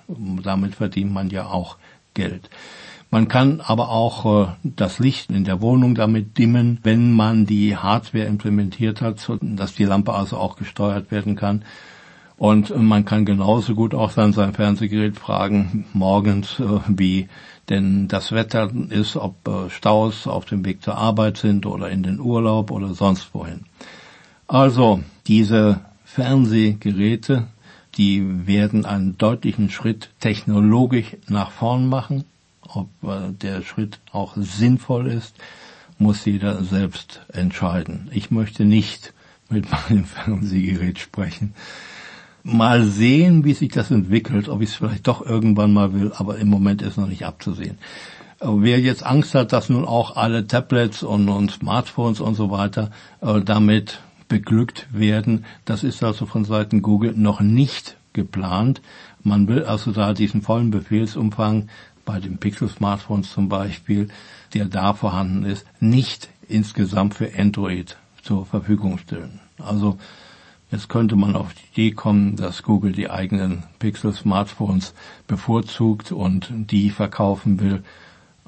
Damit 0.42 0.74
verdient 0.74 1.12
man 1.12 1.30
ja 1.30 1.46
auch 1.46 1.76
Geld. 2.14 2.50
Man 3.10 3.28
kann 3.28 3.60
aber 3.60 3.90
auch 3.90 4.48
äh, 4.48 4.48
das 4.62 4.98
Licht 4.98 5.30
in 5.30 5.44
der 5.44 5.60
Wohnung 5.60 5.94
damit 5.94 6.38
dimmen, 6.38 6.78
wenn 6.82 7.12
man 7.12 7.46
die 7.46 7.76
Hardware 7.76 8.24
implementiert 8.24 9.00
hat, 9.00 9.30
dass 9.40 9.74
die 9.74 9.84
Lampe 9.84 10.12
also 10.12 10.36
auch 10.38 10.56
gesteuert 10.56 11.10
werden 11.10 11.36
kann. 11.36 11.62
Und 12.38 12.76
man 12.76 13.04
kann 13.06 13.24
genauso 13.24 13.74
gut 13.74 13.94
auch 13.94 14.12
dann 14.12 14.32
sein 14.32 14.52
Fernsehgerät 14.52 15.16
fragen, 15.16 15.86
morgens, 15.94 16.60
äh, 16.60 16.80
wie 16.86 17.28
denn 17.70 18.08
das 18.08 18.32
Wetter 18.32 18.70
ist, 18.90 19.16
ob 19.16 19.48
äh, 19.48 19.70
Staus 19.70 20.26
auf 20.26 20.44
dem 20.44 20.64
Weg 20.64 20.82
zur 20.82 20.96
Arbeit 20.96 21.38
sind 21.38 21.64
oder 21.64 21.88
in 21.88 22.02
den 22.02 22.20
Urlaub 22.20 22.70
oder 22.70 22.94
sonst 22.94 23.32
wohin. 23.32 23.64
Also 24.46 25.00
diese 25.26 25.80
Fernsehgeräte, 26.04 27.46
die 27.96 28.46
werden 28.46 28.84
einen 28.84 29.16
deutlichen 29.16 29.70
Schritt 29.70 30.10
technologisch 30.20 31.16
nach 31.28 31.50
vorn 31.50 31.88
machen. 31.88 32.24
Ob 32.68 32.88
äh, 33.02 33.32
der 33.32 33.62
Schritt 33.62 33.98
auch 34.12 34.34
sinnvoll 34.36 35.06
ist, 35.06 35.36
muss 35.98 36.26
jeder 36.26 36.62
selbst 36.62 37.22
entscheiden. 37.32 38.10
Ich 38.12 38.30
möchte 38.30 38.66
nicht 38.66 39.14
mit 39.48 39.66
meinem 39.70 40.04
Fernsehgerät 40.04 40.98
sprechen 40.98 41.54
mal 42.46 42.84
sehen, 42.84 43.44
wie 43.44 43.54
sich 43.54 43.70
das 43.72 43.90
entwickelt, 43.90 44.48
ob 44.48 44.62
ich 44.62 44.70
es 44.70 44.76
vielleicht 44.76 45.08
doch 45.08 45.24
irgendwann 45.24 45.72
mal 45.72 45.92
will, 45.92 46.12
aber 46.14 46.38
im 46.38 46.48
Moment 46.48 46.80
ist 46.80 46.96
noch 46.96 47.08
nicht 47.08 47.26
abzusehen. 47.26 47.78
Wer 48.40 48.80
jetzt 48.80 49.04
Angst 49.04 49.34
hat, 49.34 49.52
dass 49.52 49.68
nun 49.68 49.84
auch 49.84 50.16
alle 50.16 50.46
Tablets 50.46 51.02
und, 51.02 51.28
und 51.28 51.50
Smartphones 51.50 52.20
und 52.20 52.34
so 52.34 52.50
weiter 52.50 52.90
äh, 53.20 53.40
damit 53.40 54.00
beglückt 54.28 54.86
werden, 54.92 55.44
das 55.64 55.82
ist 55.82 56.04
also 56.04 56.26
von 56.26 56.44
Seiten 56.44 56.82
Google 56.82 57.14
noch 57.16 57.40
nicht 57.40 57.96
geplant. 58.12 58.80
Man 59.22 59.48
will 59.48 59.64
also 59.64 59.90
da 59.90 60.12
diesen 60.12 60.42
vollen 60.42 60.70
Befehlsumfang 60.70 61.68
bei 62.04 62.20
den 62.20 62.38
Pixel-Smartphones 62.38 63.32
zum 63.32 63.48
Beispiel, 63.48 64.08
der 64.54 64.66
da 64.66 64.92
vorhanden 64.92 65.44
ist, 65.44 65.66
nicht 65.80 66.28
insgesamt 66.48 67.14
für 67.14 67.30
Android 67.36 67.96
zur 68.22 68.46
Verfügung 68.46 68.98
stellen. 68.98 69.40
Also 69.58 69.98
Jetzt 70.70 70.88
könnte 70.88 71.14
man 71.14 71.36
auf 71.36 71.54
die 71.54 71.82
Idee 71.82 71.94
kommen, 71.94 72.34
dass 72.34 72.64
Google 72.64 72.90
die 72.90 73.08
eigenen 73.08 73.62
Pixel-Smartphones 73.78 74.94
bevorzugt 75.28 76.10
und 76.10 76.48
die 76.50 76.90
verkaufen 76.90 77.60
will. 77.60 77.84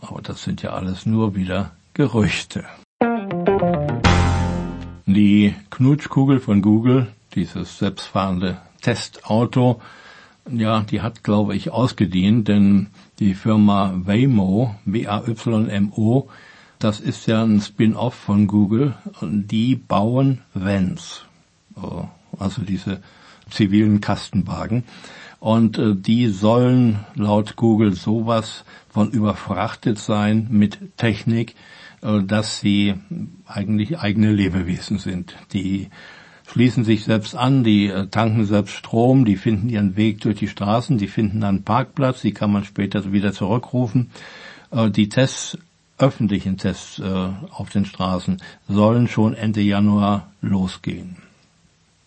Aber 0.01 0.21
das 0.21 0.43
sind 0.43 0.63
ja 0.63 0.71
alles 0.71 1.07
nur 1.07 1.37
wieder 1.37 1.71
Gerüchte. 1.95 2.65
Die 5.07 5.55
Knutschkugel 5.71 6.41
von 6.41 6.61
Google, 6.61 7.07
dieses 7.35 7.79
selbstfahrende 7.79 8.59
Testauto, 8.83 9.81
ja, 10.51 10.81
die 10.81 11.03
hat, 11.03 11.23
glaube 11.23 11.55
ich, 11.55 11.71
ausgedient, 11.71 12.49
denn 12.49 12.89
die 13.21 13.35
Firma 13.35 13.93
Waymo, 13.95 14.75
W-A-Y-M-O, 14.85 16.29
das 16.79 17.01
ist 17.01 17.27
ja 17.27 17.45
ein 17.45 17.61
Spin-off 17.61 18.15
von 18.15 18.47
Google, 18.47 18.95
und 19.21 19.49
die 19.49 19.77
bauen 19.77 20.41
Vans. 20.55 21.28
Äh, 21.83 22.07
also 22.39 22.63
diese 22.63 23.01
zivilen 23.51 24.01
Kastenwagen. 24.01 24.85
Und 25.41 25.79
äh, 25.79 25.95
die 25.95 26.29
sollen 26.29 27.01
laut 27.15 27.57
Google 27.57 27.95
sowas 27.95 28.65
von 28.91 29.11
überfrachtet 29.11 29.99
sein 29.99 30.49
mit 30.51 30.79
Technik, 30.97 31.55
äh, 32.03 32.23
dass 32.23 32.61
sie 32.61 32.95
eigentlich 33.47 33.99
eigene 33.99 34.33
Lebewesen 34.33 34.99
sind. 34.99 35.37
Die 35.53 35.89
schließen 36.47 36.85
sich 36.85 37.05
selbst 37.05 37.35
an, 37.35 37.65
die 37.65 37.93
tanken 38.11 38.47
selbst 38.47 38.75
Strom, 38.75 39.27
die 39.27 39.37
finden 39.37 39.69
ihren 39.69 39.97
Weg 39.97 40.21
durch 40.21 40.39
die 40.39 40.49
Straßen, 40.49 40.97
die 40.97 41.07
finden 41.07 41.43
einen 41.43 41.63
Parkplatz, 41.63 42.23
die 42.23 42.33
kann 42.33 42.51
man 42.51 42.65
später 42.65 43.13
wieder 43.13 43.35
zurückrufen. 43.35 44.11
Die 44.73 45.11
Tests, 45.11 45.59
öffentlichen 45.99 46.57
Tests 46.57 47.03
auf 47.03 47.69
den 47.69 47.85
Straßen 47.85 48.41
sollen 48.67 49.09
schon 49.09 49.35
Ende 49.35 49.61
Januar 49.61 50.31
losgehen 50.41 51.19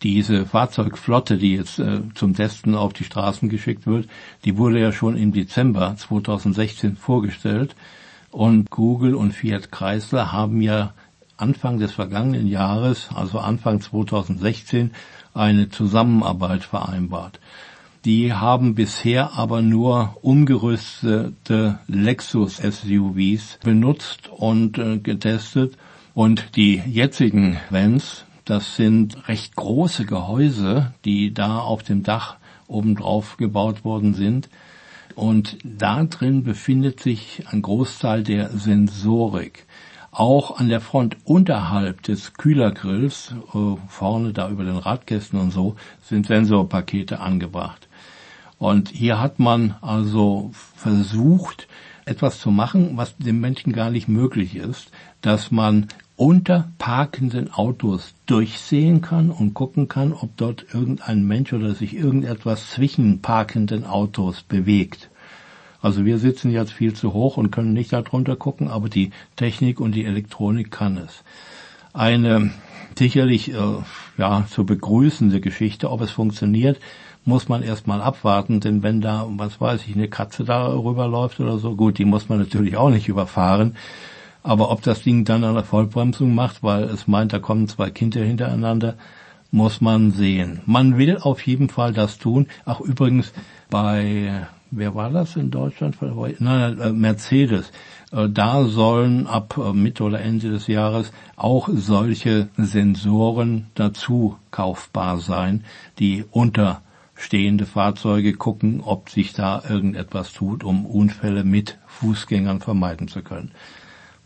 diese 0.04 0.46
Fahrzeugflotte, 0.46 1.38
die 1.38 1.56
jetzt 1.56 1.80
äh, 1.80 2.02
zum 2.16 2.36
Testen 2.36 2.76
auf 2.76 2.94
die 2.94 3.04
Straßen 3.04 3.50
geschickt 3.50 3.86
wird, 3.86 4.08
die 4.46 4.58
wurde 4.58 4.80
ja 4.80 4.92
schon 4.92 5.16
im 5.16 5.32
Dezember 5.32 5.96
2016 5.96 6.96
vorgestellt 6.96 7.76
und 8.32 8.70
Google 8.72 9.16
und 9.16 9.34
Fiat 9.34 9.72
Chrysler 9.72 10.32
haben 10.32 10.62
ja 10.62 10.94
Anfang 11.38 11.80
des 11.80 11.92
vergangenen 11.92 12.48
Jahres, 12.48 13.10
also 13.14 13.40
Anfang 13.40 13.82
2016, 13.82 14.92
eine 15.34 15.70
Zusammenarbeit 15.70 16.64
vereinbart. 16.64 17.40
Die 18.06 18.34
haben 18.34 18.74
bisher 18.74 19.34
aber 19.38 19.62
nur 19.62 20.18
umgerüstete 20.22 21.80
Lexus 21.88 22.58
SUVs 22.58 23.60
benutzt 23.64 24.30
und 24.30 24.78
äh, 24.78 24.98
getestet 24.98 25.78
und 26.14 26.56
die 26.56 26.82
jetzigen 26.88 27.58
Vans, 27.70 28.26
das 28.52 28.76
sind 28.76 29.30
recht 29.30 29.56
große 29.56 30.06
Gehäuse, 30.06 30.94
die 31.06 31.34
da 31.34 31.60
auf 31.60 31.84
dem 31.84 32.04
Dach 32.04 32.36
obendrauf 32.68 33.38
gebaut 33.38 33.86
worden 33.86 34.14
sind. 34.14 34.50
Und 35.16 35.58
da 35.64 36.04
drin 36.04 36.44
befindet 36.44 37.00
sich 37.00 37.46
ein 37.48 37.62
Großteil 37.62 38.24
der 38.24 38.50
Sensorik. 38.50 39.66
Auch 40.12 40.60
an 40.60 40.68
der 40.68 40.82
Front 40.82 41.16
unterhalb 41.24 42.04
des 42.04 42.34
Kühlergrills, 42.34 43.34
äh, 43.54 43.78
vorne 43.88 44.34
da 44.34 44.50
über 44.50 44.66
den 44.66 44.76
Radkästen 44.76 45.40
und 45.40 45.52
so, 45.52 45.78
sind 46.02 46.28
Sensorpakete 46.28 47.22
angebracht. 47.22 47.88
Und 48.58 48.90
hier 48.90 49.22
hat 49.22 49.40
man 49.40 49.76
also 49.80 50.52
versucht, 50.76 51.70
etwas 52.04 52.42
zu 52.42 52.52
machen, 52.52 52.98
was 52.98 53.16
dem 53.16 53.40
Menschen 53.40 53.72
gar 53.72 53.92
nicht 53.92 54.10
möglich 54.10 54.58
ist, 54.58 54.92
dass 55.22 55.52
man 55.52 55.88
unter 56.22 56.70
parkenden 56.78 57.52
Autos 57.52 58.14
durchsehen 58.28 59.02
kann 59.02 59.32
und 59.32 59.56
gucken 59.56 59.88
kann, 59.88 60.14
ob 60.14 60.38
dort 60.38 60.68
irgendein 60.72 61.26
Mensch 61.26 61.52
oder 61.52 61.74
sich 61.74 61.96
irgendetwas 61.96 62.70
zwischen 62.70 63.24
parkenden 63.24 63.88
Autos 63.88 64.44
bewegt. 64.44 65.10
Also 65.82 66.06
wir 66.06 66.20
sitzen 66.20 66.52
jetzt 66.52 66.74
viel 66.74 66.94
zu 66.94 67.14
hoch 67.14 67.38
und 67.38 67.50
können 67.50 67.74
nicht 67.74 67.92
darunter 67.92 68.36
gucken, 68.36 68.68
aber 68.68 68.88
die 68.88 69.10
Technik 69.36 69.80
und 69.82 69.96
die 69.96 70.06
Elektronik 70.06 70.70
kann 70.70 70.98
es. 70.98 71.24
Eine 71.92 72.52
sicherlich 72.96 73.52
äh, 73.52 73.78
ja 74.20 74.46
zu 74.48 74.64
begrüßende 74.64 75.42
Geschichte, 75.42 75.90
ob 75.90 76.02
es 76.02 76.12
funktioniert, 76.12 76.80
muss 77.26 77.50
man 77.50 77.64
erstmal 77.64 78.00
abwarten, 78.00 78.60
denn 78.60 78.84
wenn 78.84 79.02
da, 79.02 79.26
was 79.28 79.60
weiß 79.60 79.88
ich, 79.88 79.96
eine 79.96 80.08
Katze 80.08 80.44
da 80.44 80.68
rüberläuft 80.72 81.40
oder 81.40 81.58
so, 81.58 81.76
gut, 81.76 81.98
die 81.98 82.06
muss 82.06 82.30
man 82.30 82.38
natürlich 82.38 82.78
auch 82.78 82.92
nicht 82.92 83.08
überfahren. 83.08 83.76
Aber 84.44 84.72
ob 84.72 84.82
das 84.82 85.04
Ding 85.04 85.26
dann 85.26 85.44
eine 85.44 85.64
Vollbremsung 85.64 86.34
macht, 86.34 86.64
weil 86.64 86.84
es 86.84 87.08
meint, 87.08 87.34
da 87.34 87.40
kommen 87.40 87.68
zwei 87.68 87.92
Kinder 87.92 88.24
hintereinander, 88.24 88.96
muss 89.52 89.82
man 89.82 90.12
sehen. 90.12 90.62
Man 90.66 90.98
will 90.98 91.18
auf 91.18 91.46
jeden 91.46 91.70
Fall 91.70 91.94
das 91.94 92.18
tun. 92.18 92.48
Ach 92.66 92.80
übrigens, 92.80 93.34
bei, 93.70 94.48
wer 94.72 94.96
war 94.96 95.10
das 95.12 95.36
in 95.36 95.52
Deutschland? 95.52 95.98
Nein, 96.40 96.80
äh, 96.80 96.92
Mercedes. 96.92 97.72
Äh, 98.12 98.30
da 98.30 98.64
sollen 98.66 99.28
ab 99.28 99.58
äh, 99.58 99.74
Mitte 99.74 100.04
oder 100.04 100.22
Ende 100.22 100.50
des 100.50 100.68
Jahres 100.68 101.12
auch 101.36 101.70
solche 101.72 102.48
Sensoren 102.58 103.68
dazu 103.76 104.38
kaufbar 104.52 105.18
sein, 105.20 105.66
die 106.00 106.24
unter 106.32 106.82
stehende 107.14 107.66
Fahrzeuge 107.66 108.34
gucken, 108.34 108.82
ob 108.84 109.10
sich 109.10 109.34
da 109.34 109.62
irgendetwas 109.68 110.34
tut, 110.34 110.64
um 110.64 110.86
Unfälle 110.86 111.44
mit 111.44 111.78
Fußgängern 111.86 112.62
vermeiden 112.62 113.08
zu 113.08 113.22
können. 113.22 113.52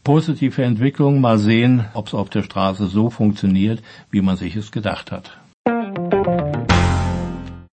Positive 0.06 0.64
Entwicklung, 0.64 1.20
mal 1.20 1.40
sehen, 1.40 1.86
ob 1.96 2.06
es 2.06 2.14
auf 2.14 2.30
der 2.30 2.44
Straße 2.44 2.86
so 2.86 3.10
funktioniert, 3.10 3.82
wie 4.12 4.22
man 4.22 4.38
sich 4.38 4.56
es 4.56 4.72
gedacht 4.72 5.12
hat. 5.12 5.36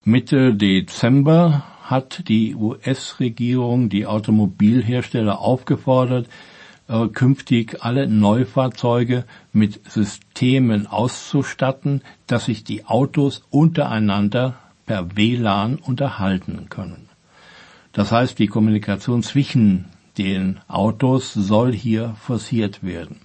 Mitte 0.03 0.55
Dezember 0.55 1.63
hat 1.83 2.29
die 2.29 2.55
US-Regierung 2.55 3.91
die 3.91 4.07
Automobilhersteller 4.07 5.41
aufgefordert, 5.41 6.27
äh, 6.89 7.09
künftig 7.09 7.85
alle 7.85 8.09
Neufahrzeuge 8.09 9.25
mit 9.53 9.83
Systemen 9.91 10.87
auszustatten, 10.87 12.01
dass 12.27 12.47
sich 12.47 12.65
die 12.65 12.87
Autos 12.87 13.43
untereinander 13.51 14.55
per 14.87 15.17
WLAN 15.17 15.77
unterhalten 15.77 16.71
können. 16.71 17.11
Das 17.93 18.11
heißt, 18.11 18.39
die 18.39 18.47
Kommunikation 18.47 19.23
zwischen 19.23 19.85
den 20.19 20.61
Autos 20.69 21.33
soll 21.33 21.73
hier 21.73 22.15
forciert 22.21 22.83
werden. 22.83 23.21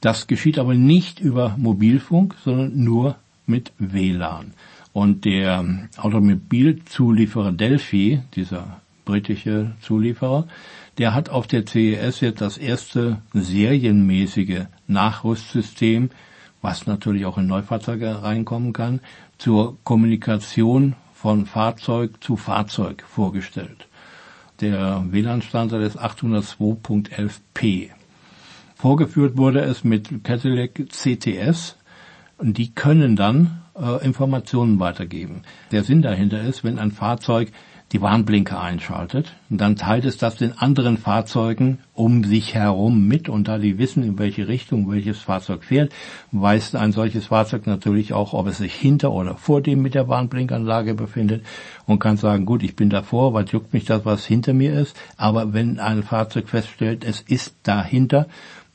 Das 0.00 0.26
geschieht 0.26 0.58
aber 0.58 0.74
nicht 0.74 1.20
über 1.20 1.54
Mobilfunk, 1.56 2.34
sondern 2.44 2.82
nur 2.82 3.16
mit 3.46 3.72
WLAN. 3.78 4.52
Und 4.92 5.24
der 5.24 5.88
Automobilzulieferer 5.96 7.52
Delphi, 7.52 8.20
dieser 8.34 8.80
britische 9.04 9.72
Zulieferer, 9.80 10.46
der 10.98 11.14
hat 11.14 11.30
auf 11.30 11.46
der 11.46 11.66
CES 11.66 12.20
jetzt 12.20 12.40
das 12.40 12.58
erste 12.58 13.22
serienmäßige 13.32 14.66
Nachrüstsystem, 14.86 16.10
was 16.60 16.86
natürlich 16.86 17.24
auch 17.24 17.38
in 17.38 17.46
Neufahrzeuge 17.46 18.22
reinkommen 18.22 18.72
kann, 18.72 19.00
zur 19.38 19.78
Kommunikation 19.84 20.94
von 21.14 21.46
Fahrzeug 21.46 22.22
zu 22.22 22.36
Fahrzeug 22.36 23.02
vorgestellt. 23.08 23.86
Der 24.62 25.04
WLAN-Standard 25.10 25.82
ist 25.82 25.98
802.11p. 25.98 27.90
Vorgeführt 28.76 29.36
wurde 29.36 29.60
es 29.60 29.82
mit 29.82 30.22
Cadillac 30.22 30.84
CTS 30.88 31.76
und 32.38 32.58
die 32.58 32.72
können 32.72 33.16
dann 33.16 33.62
äh, 33.76 34.04
Informationen 34.04 34.78
weitergeben. 34.78 35.42
Der 35.72 35.82
Sinn 35.82 36.00
dahinter 36.00 36.40
ist, 36.42 36.62
wenn 36.62 36.78
ein 36.78 36.92
Fahrzeug 36.92 37.50
die 37.92 38.00
Warnblinker 38.00 38.60
einschaltet. 38.60 39.34
Und 39.50 39.60
dann 39.60 39.76
teilt 39.76 40.04
es 40.06 40.16
das 40.16 40.36
den 40.36 40.56
anderen 40.56 40.96
Fahrzeugen 40.96 41.78
um 41.94 42.24
sich 42.24 42.54
herum 42.54 43.06
mit 43.06 43.28
und 43.28 43.48
da 43.48 43.58
die 43.58 43.78
wissen, 43.78 44.02
in 44.02 44.18
welche 44.18 44.48
Richtung 44.48 44.90
welches 44.90 45.20
Fahrzeug 45.20 45.62
fährt, 45.62 45.92
weiß 46.32 46.74
ein 46.74 46.92
solches 46.92 47.26
Fahrzeug 47.26 47.66
natürlich 47.66 48.14
auch, 48.14 48.32
ob 48.32 48.46
es 48.46 48.58
sich 48.58 48.74
hinter 48.74 49.12
oder 49.12 49.36
vor 49.36 49.60
dem 49.60 49.82
mit 49.82 49.94
der 49.94 50.08
Warnblinkanlage 50.08 50.94
befindet 50.94 51.44
und 51.86 51.98
kann 51.98 52.16
sagen, 52.16 52.46
gut, 52.46 52.62
ich 52.62 52.76
bin 52.76 52.88
davor, 52.88 53.34
was 53.34 53.52
juckt 53.52 53.74
mich 53.74 53.84
das, 53.84 54.06
was 54.06 54.24
hinter 54.24 54.54
mir 54.54 54.72
ist. 54.72 54.96
Aber 55.18 55.52
wenn 55.52 55.78
ein 55.78 56.02
Fahrzeug 56.02 56.48
feststellt, 56.48 57.04
es 57.04 57.20
ist 57.20 57.54
dahinter, 57.62 58.26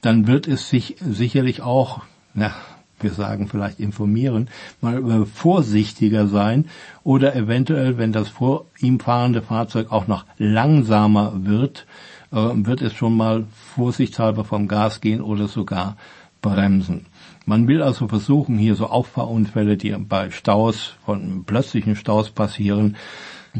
dann 0.01 0.27
wird 0.27 0.47
es 0.47 0.69
sich 0.69 0.95
sicherlich 0.99 1.61
auch, 1.63 2.01
na, 2.35 2.53
wir 2.99 3.11
sagen 3.11 3.47
vielleicht 3.47 3.79
informieren, 3.79 4.49
mal 4.81 5.25
vorsichtiger 5.25 6.27
sein 6.27 6.65
oder 7.03 7.35
eventuell, 7.35 7.97
wenn 7.97 8.11
das 8.11 8.29
vor 8.29 8.65
ihm 8.79 8.99
fahrende 8.99 9.41
Fahrzeug 9.41 9.91
auch 9.91 10.07
noch 10.07 10.25
langsamer 10.37 11.33
wird, 11.45 11.85
äh, 12.31 12.35
wird 12.35 12.81
es 12.81 12.93
schon 12.93 13.15
mal 13.15 13.45
vorsichtshalber 13.75 14.43
vom 14.43 14.67
Gas 14.67 15.01
gehen 15.01 15.21
oder 15.21 15.47
sogar 15.47 15.97
bremsen. 16.41 17.05
Man 17.45 17.67
will 17.67 17.81
also 17.81 18.07
versuchen, 18.07 18.57
hier 18.57 18.75
so 18.75 18.87
Auffahrunfälle, 18.87 19.77
die 19.77 19.91
bei 19.91 20.31
Staus, 20.31 20.95
von 21.05 21.45
plötzlichen 21.45 21.95
Staus 21.95 22.29
passieren, 22.29 22.97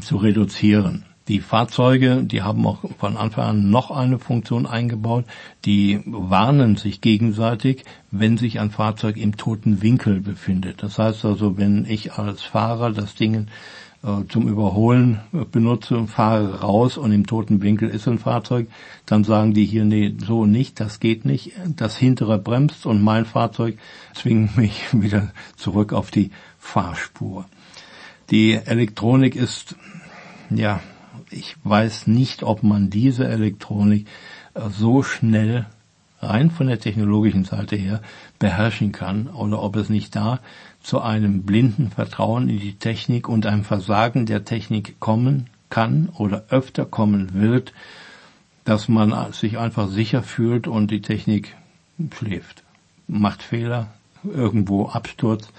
zu 0.02 0.18
reduzieren. 0.18 1.06
Die 1.28 1.42
Fahrzeuge, 1.42 2.24
die 2.24 2.42
haben 2.42 2.66
auch 2.66 2.80
von 2.98 3.18
Anfang 3.18 3.46
an 3.46 3.70
noch 3.70 3.92
eine 3.92 4.18
Funktion 4.18 4.66
eingebaut, 4.66 5.26
die 5.66 6.02
warnen 6.06 6.78
sich 6.78 7.02
gegenseitig, 7.02 7.84
wenn 8.12 8.38
sich 8.38 8.60
ein 8.62 8.72
Fahrzeug 8.72 9.18
im 9.18 9.36
toten 9.36 9.82
Winkel 9.82 10.22
befindet. 10.22 10.82
Das 10.84 10.98
heißt 10.98 11.26
also, 11.26 11.58
wenn 11.58 11.86
ich 11.86 12.14
als 12.14 12.44
Fahrer 12.44 12.92
das 12.92 13.16
Ding 13.16 13.48
äh, 14.04 14.26
zum 14.30 14.48
Überholen 14.48 15.20
benutze, 15.52 16.08
fahre 16.08 16.62
raus 16.62 16.98
und 16.98 17.12
im 17.12 17.28
toten 17.28 17.62
Winkel 17.62 17.90
ist 17.90 18.08
ein 18.08 18.20
Fahrzeug, 18.20 18.68
dann 19.06 19.26
sagen 19.26 19.54
die 19.54 19.66
hier, 19.66 19.84
nee, 19.84 20.16
so 20.26 20.46
nicht, 20.46 20.80
das 20.80 21.02
geht 21.02 21.26
nicht. 21.26 21.52
Das 21.76 21.98
hintere 21.98 22.38
bremst 22.38 22.86
und 22.86 23.02
mein 23.02 23.26
Fahrzeug 23.26 23.78
zwingt 24.14 24.56
mich 24.56 24.82
wieder 24.94 25.34
zurück 25.58 25.92
auf 25.92 26.10
die 26.10 26.32
Fahrspur. 26.58 27.46
Die 28.30 28.54
Elektronik 28.54 29.36
ist, 29.36 29.76
ja, 30.50 30.80
ich 31.30 31.56
weiß 31.64 32.08
nicht, 32.08 32.44
ob 32.44 32.64
man 32.64 32.90
diese 32.90 33.28
Elektronik 33.28 34.08
äh, 34.54 34.70
so 34.70 35.04
schnell 35.04 35.66
rein 36.20 36.50
von 36.50 36.68
der 36.68 36.80
technologischen 36.80 37.44
Seite 37.44 37.76
her 37.76 38.02
beherrschen 38.40 38.92
kann 38.92 39.28
oder 39.28 39.62
ob 39.62 39.76
es 39.76 39.90
nicht 39.90 40.16
da 40.16 40.40
zu 40.82 41.02
einem 41.02 41.44
blinden 41.44 41.92
Vertrauen 41.92 42.50
in 42.50 42.60
die 42.60 42.74
Technik 42.74 43.30
und 43.30 43.46
einem 43.46 43.64
Versagen 43.64 44.26
der 44.26 44.46
Technik 44.46 45.00
kommen 45.00 45.48
kann 45.70 46.10
oder 46.18 46.46
öfter 46.50 46.86
kommen 46.86 47.34
wird, 47.34 47.74
dass 48.64 48.88
man 48.88 49.32
sich 49.34 49.58
einfach 49.58 49.90
sicher 49.90 50.24
fühlt 50.24 50.68
und 50.68 50.92
die 50.92 51.02
Technik 51.02 51.56
schläft, 52.18 52.64
macht 53.08 53.44
Fehler, 53.44 53.88
irgendwo 54.24 54.88
Absturz 54.88 55.50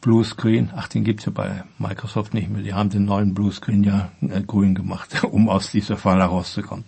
Bluescreen, 0.00 0.70
ach, 0.74 0.88
den 0.88 1.04
gibt's 1.04 1.26
ja 1.26 1.32
bei 1.32 1.64
Microsoft 1.78 2.34
nicht 2.34 2.48
mehr. 2.48 2.62
Die 2.62 2.74
haben 2.74 2.90
den 2.90 3.04
neuen 3.04 3.34
Bluescreen 3.34 3.84
ja 3.84 4.10
äh, 4.20 4.40
grün 4.40 4.74
gemacht, 4.74 5.24
um 5.30 5.48
aus 5.48 5.70
dieser 5.70 5.96
Falle 5.96 6.24
rauszukommen. 6.24 6.84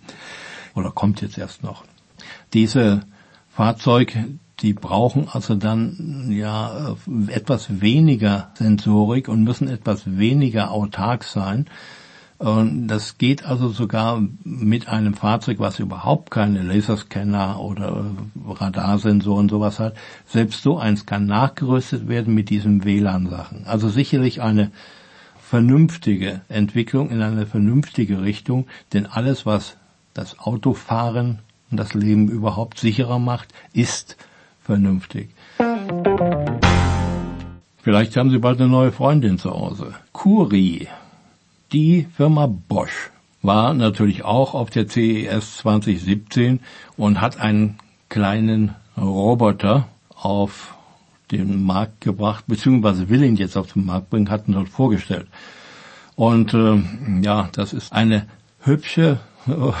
Oder 0.75 0.91
kommt 0.91 1.21
jetzt 1.21 1.37
erst 1.37 1.63
noch. 1.63 1.83
Diese 2.53 3.01
Fahrzeuge, 3.49 4.39
die 4.61 4.73
brauchen 4.73 5.27
also 5.31 5.55
dann 5.55 6.31
ja 6.31 6.95
äh, 7.07 7.31
etwas 7.31 7.81
weniger 7.81 8.51
Sensorik 8.55 9.27
und 9.27 9.43
müssen 9.43 9.67
etwas 9.67 10.17
weniger 10.17 10.71
autark 10.71 11.23
sein 11.23 11.67
das 12.43 13.17
geht 13.17 13.45
also 13.45 13.69
sogar 13.69 14.21
mit 14.43 14.89
einem 14.89 15.13
Fahrzeug, 15.13 15.59
was 15.59 15.79
überhaupt 15.79 16.29
keine 16.29 16.61
Laserscanner 16.61 17.61
oder 17.61 18.05
Radarsensoren 18.45 19.47
sowas 19.47 19.79
hat. 19.79 19.95
Selbst 20.27 20.61
so 20.61 20.77
eins 20.77 21.05
kann 21.05 21.25
nachgerüstet 21.25 22.09
werden 22.09 22.33
mit 22.33 22.49
diesen 22.49 22.83
WLAN-Sachen. 22.83 23.65
Also 23.65 23.87
sicherlich 23.87 24.41
eine 24.41 24.71
vernünftige 25.39 26.41
Entwicklung 26.49 27.11
in 27.11 27.21
eine 27.21 27.45
vernünftige 27.45 28.21
Richtung, 28.23 28.67
denn 28.91 29.05
alles, 29.05 29.45
was 29.45 29.77
das 30.13 30.37
Autofahren 30.37 31.39
und 31.71 31.77
das 31.77 31.93
Leben 31.93 32.27
überhaupt 32.27 32.77
sicherer 32.77 33.19
macht, 33.19 33.53
ist 33.71 34.17
vernünftig. 34.61 35.29
Vielleicht 37.81 38.17
haben 38.17 38.31
Sie 38.31 38.39
bald 38.39 38.59
eine 38.59 38.69
neue 38.69 38.91
Freundin 38.91 39.37
zu 39.37 39.51
Hause. 39.51 39.93
Kuri 40.11 40.89
die 41.73 42.07
Firma 42.15 42.47
Bosch 42.47 43.09
war 43.41 43.73
natürlich 43.73 44.23
auch 44.23 44.53
auf 44.53 44.69
der 44.69 44.87
CES 44.87 45.57
2017 45.57 46.61
und 46.95 47.19
hat 47.19 47.39
einen 47.39 47.77
kleinen 48.09 48.75
Roboter 48.95 49.87
auf 50.15 50.75
den 51.31 51.63
Markt 51.63 52.01
gebracht, 52.01 52.45
beziehungsweise 52.47 53.09
will 53.09 53.23
ihn 53.23 53.35
jetzt 53.35 53.57
auf 53.57 53.73
den 53.73 53.85
Markt 53.85 54.11
bringen, 54.11 54.29
hat 54.29 54.47
ihn 54.47 54.53
dort 54.53 54.69
vorgestellt. 54.69 55.27
Und 56.15 56.53
äh, 56.53 56.81
ja, 57.21 57.49
das 57.53 57.73
ist 57.73 57.91
eine 57.91 58.27
hübsche 58.59 59.19
äh, 59.47 59.71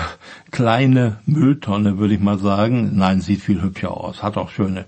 kleine 0.51 1.17
Mülltonne, 1.25 1.99
würde 1.99 2.15
ich 2.15 2.19
mal 2.19 2.39
sagen. 2.39 2.97
Nein, 2.97 3.21
sieht 3.21 3.41
viel 3.41 3.61
hübscher 3.61 3.95
aus, 3.95 4.23
hat 4.23 4.35
auch 4.35 4.49
schöne 4.49 4.85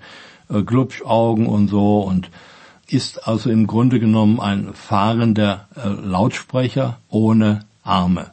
äh, 0.50 0.64
Glubschaugen 0.64 1.46
und 1.46 1.68
so 1.68 2.00
und 2.00 2.32
ist 2.88 3.28
also 3.28 3.50
im 3.50 3.68
Grunde 3.68 4.00
genommen 4.00 4.40
ein 4.40 4.74
fahrender 4.74 5.68
äh, 5.76 5.88
Lautsprecher 5.88 7.00
ohne 7.10 7.66
Arme. 7.84 8.32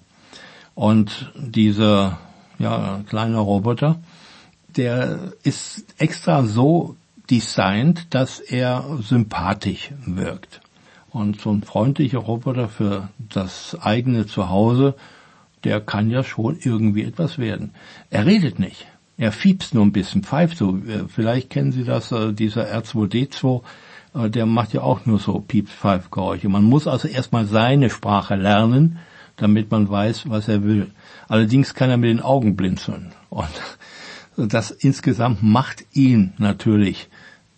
Und 0.74 1.32
dieser 1.36 2.18
ja, 2.58 3.00
kleine 3.08 3.38
Roboter, 3.38 3.98
der 4.76 5.32
ist 5.42 5.84
extra 5.98 6.44
so 6.44 6.96
designt, 7.30 8.14
dass 8.14 8.40
er 8.40 8.84
sympathisch 9.00 9.90
wirkt. 10.04 10.60
Und 11.10 11.40
so 11.40 11.50
ein 11.50 11.62
freundlicher 11.62 12.18
Roboter 12.18 12.68
für 12.68 13.08
das 13.18 13.76
eigene 13.80 14.26
Zuhause, 14.26 14.94
der 15.64 15.80
kann 15.80 16.10
ja 16.10 16.24
schon 16.24 16.58
irgendwie 16.60 17.04
etwas 17.04 17.38
werden. 17.38 17.74
Er 18.10 18.26
redet 18.26 18.58
nicht. 18.58 18.86
Er 19.18 19.30
fiebst 19.30 19.74
nur 19.74 19.84
ein 19.84 19.92
bisschen, 19.92 20.22
pfeift 20.22 20.56
so. 20.56 20.78
Vielleicht 21.08 21.50
kennen 21.50 21.70
Sie 21.70 21.84
das, 21.84 22.10
äh, 22.12 22.32
dieser 22.32 22.66
R2D2, 22.66 23.58
äh, 23.58 23.62
der 24.14 24.46
macht 24.46 24.72
ja 24.74 24.82
auch 24.82 25.06
nur 25.06 25.18
so 25.18 25.40
Pieps, 25.40 25.72
Pfeif, 25.72 26.10
Geräusche. 26.10 26.48
Man 26.48 26.64
muss 26.64 26.86
also 26.86 27.08
erstmal 27.08 27.46
seine 27.46 27.90
Sprache 27.90 28.34
lernen, 28.34 28.98
damit 29.36 29.70
man 29.70 29.88
weiß, 29.88 30.28
was 30.28 30.48
er 30.48 30.62
will. 30.64 30.90
Allerdings 31.28 31.74
kann 31.74 31.90
er 31.90 31.96
mit 31.96 32.10
den 32.10 32.20
Augen 32.20 32.56
blinzeln. 32.56 33.12
Und 33.30 33.48
das 34.36 34.70
insgesamt 34.70 35.42
macht 35.42 35.84
ihn 35.92 36.32
natürlich 36.38 37.08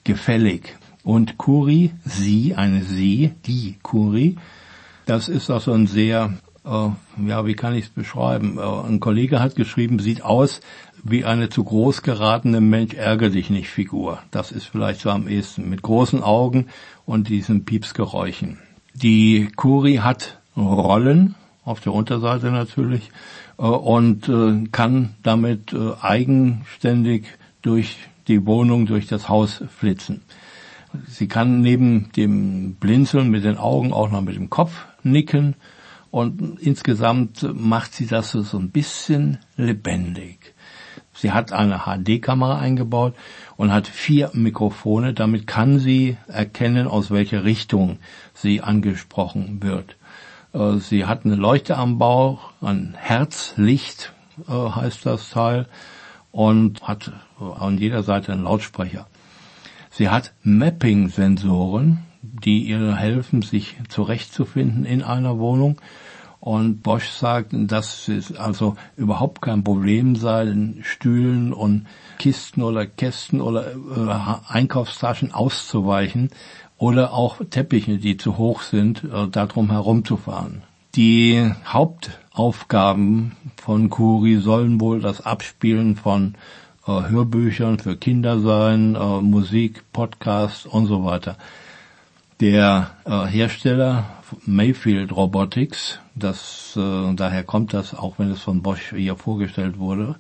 gefällig. 0.04 0.76
Und 1.02 1.36
Kuri, 1.36 1.92
sie, 2.04 2.54
eine 2.54 2.82
sie, 2.82 3.32
die 3.44 3.76
Kuri, 3.82 4.36
das 5.06 5.28
ist 5.28 5.50
also 5.50 5.72
ein 5.72 5.86
sehr, 5.86 6.34
äh, 6.64 6.88
ja, 7.26 7.46
wie 7.46 7.54
kann 7.54 7.74
ich 7.74 7.86
es 7.86 7.90
beschreiben? 7.90 8.58
Äh, 8.58 8.88
ein 8.88 9.00
Kollege 9.00 9.40
hat 9.40 9.54
geschrieben, 9.54 9.98
sieht 9.98 10.22
aus 10.22 10.60
wie 11.04 11.24
eine 11.24 11.50
zu 11.50 11.62
groß 11.62 12.02
geratene 12.02 12.62
Mensch 12.62 12.94
ärger 12.94 13.28
dich 13.28 13.50
nicht 13.50 13.68
Figur. 13.68 14.20
Das 14.30 14.50
ist 14.50 14.64
vielleicht 14.64 15.00
so 15.00 15.10
am 15.10 15.28
ehesten. 15.28 15.68
Mit 15.68 15.82
großen 15.82 16.22
Augen 16.22 16.66
und 17.04 17.28
diesen 17.28 17.66
Piepsgeräuschen. 17.66 18.58
Die 18.94 19.48
Kuri 19.54 19.96
hat 19.96 20.40
Rollen, 20.56 21.34
auf 21.64 21.80
der 21.80 21.92
Unterseite 21.92 22.50
natürlich, 22.50 23.10
äh, 23.58 23.62
und 23.62 24.28
äh, 24.28 24.64
kann 24.72 25.14
damit 25.22 25.72
äh, 25.72 25.92
eigenständig 26.00 27.26
durch 27.60 27.98
die 28.26 28.46
Wohnung, 28.46 28.86
durch 28.86 29.06
das 29.06 29.28
Haus 29.28 29.62
flitzen. 29.76 30.22
Sie 31.08 31.28
kann 31.28 31.60
neben 31.60 32.12
dem 32.12 32.76
Blinzeln 32.76 33.30
mit 33.30 33.44
den 33.44 33.58
Augen 33.58 33.92
auch 33.92 34.10
noch 34.10 34.20
mit 34.22 34.36
dem 34.36 34.48
Kopf 34.48 34.86
nicken 35.02 35.56
und 36.10 36.60
insgesamt 36.60 37.46
macht 37.52 37.94
sie 37.94 38.06
das 38.06 38.30
so 38.30 38.56
ein 38.56 38.70
bisschen 38.70 39.38
lebendig. 39.56 40.53
Sie 41.14 41.33
hat 41.33 41.53
eine 41.53 41.83
HD-Kamera 41.87 42.59
eingebaut 42.59 43.14
und 43.57 43.72
hat 43.72 43.87
vier 43.87 44.31
Mikrofone. 44.33 45.14
Damit 45.14 45.46
kann 45.46 45.79
sie 45.79 46.16
erkennen, 46.27 46.88
aus 46.88 47.11
welcher 47.11 47.44
Richtung 47.44 47.98
sie 48.35 48.61
angesprochen 48.61 49.62
wird. 49.62 49.96
Äh, 50.53 50.79
sie 50.79 51.07
hat 51.07 51.24
eine 51.24 51.37
Leuchte 51.37 51.77
am 51.77 51.98
Bauch, 51.98 52.50
ein 52.61 52.94
Herzlicht 52.98 54.12
äh, 54.48 54.53
heißt 54.53 55.07
das 55.07 55.31
Teil 55.31 55.66
und 56.33 56.83
hat 56.83 57.12
an 57.38 57.79
jeder 57.79 58.03
Seite 58.03 58.33
einen 58.33 58.44
Lautsprecher. 58.44 59.07
Sie 59.90 60.09
hat 60.09 60.33
Mapping-Sensoren, 60.42 61.98
die 62.22 62.64
ihr 62.64 62.96
helfen, 62.96 63.42
sich 63.42 63.77
zurechtzufinden 63.88 64.85
in 64.85 65.03
einer 65.03 65.38
Wohnung 65.38 65.81
und 66.44 66.83
Bosch 66.83 67.09
sagt, 67.09 67.52
dass 67.54 68.07
es 68.07 68.37
also 68.37 68.76
überhaupt 68.98 69.40
kein 69.40 69.64
Problem 69.64 70.14
sei, 70.14 70.54
Stühlen 70.83 71.54
und 71.54 71.87
Kisten 72.18 72.62
oder 72.62 72.85
Kästen 72.85 73.40
oder 73.40 73.72
äh, 73.72 74.52
Einkaufstaschen 74.52 75.33
auszuweichen 75.33 76.28
oder 76.76 77.14
auch 77.14 77.40
Teppiche, 77.48 77.96
die 77.96 78.18
zu 78.18 78.37
hoch 78.37 78.61
sind, 78.61 79.04
äh, 79.04 79.26
darum 79.26 79.70
herumzufahren. 79.70 80.62
Die 80.96 81.50
Hauptaufgaben 81.66 83.33
von 83.57 83.88
Kuri 83.88 84.37
sollen 84.37 84.83
wohl 84.83 85.00
das 85.00 85.22
Abspielen 85.22 85.96
von 85.96 86.35
äh, 86.87 87.09
Hörbüchern 87.09 87.78
für 87.78 87.96
Kinder 87.96 88.38
sein, 88.40 88.96
äh, 88.96 89.20
Musik, 89.22 89.83
Podcast 89.94 90.66
und 90.66 90.88
so 90.88 91.07
weiter. 91.07 91.38
Der 92.44 92.90
äh, 93.07 93.24
Hersteller 93.24 94.04
Mayfield 94.44 95.16
Robotics, 95.16 95.98
das 96.14 96.76
äh, 96.76 97.14
daher 97.14 97.42
kommt 97.42 97.72
das, 97.72 97.94
auch 97.94 98.18
wenn 98.18 98.30
es 98.30 98.42
von 98.42 98.61
Bosch 98.61 98.92
hier 98.94 99.16
vorgestellt 99.16 99.78
wurde, 99.78 100.16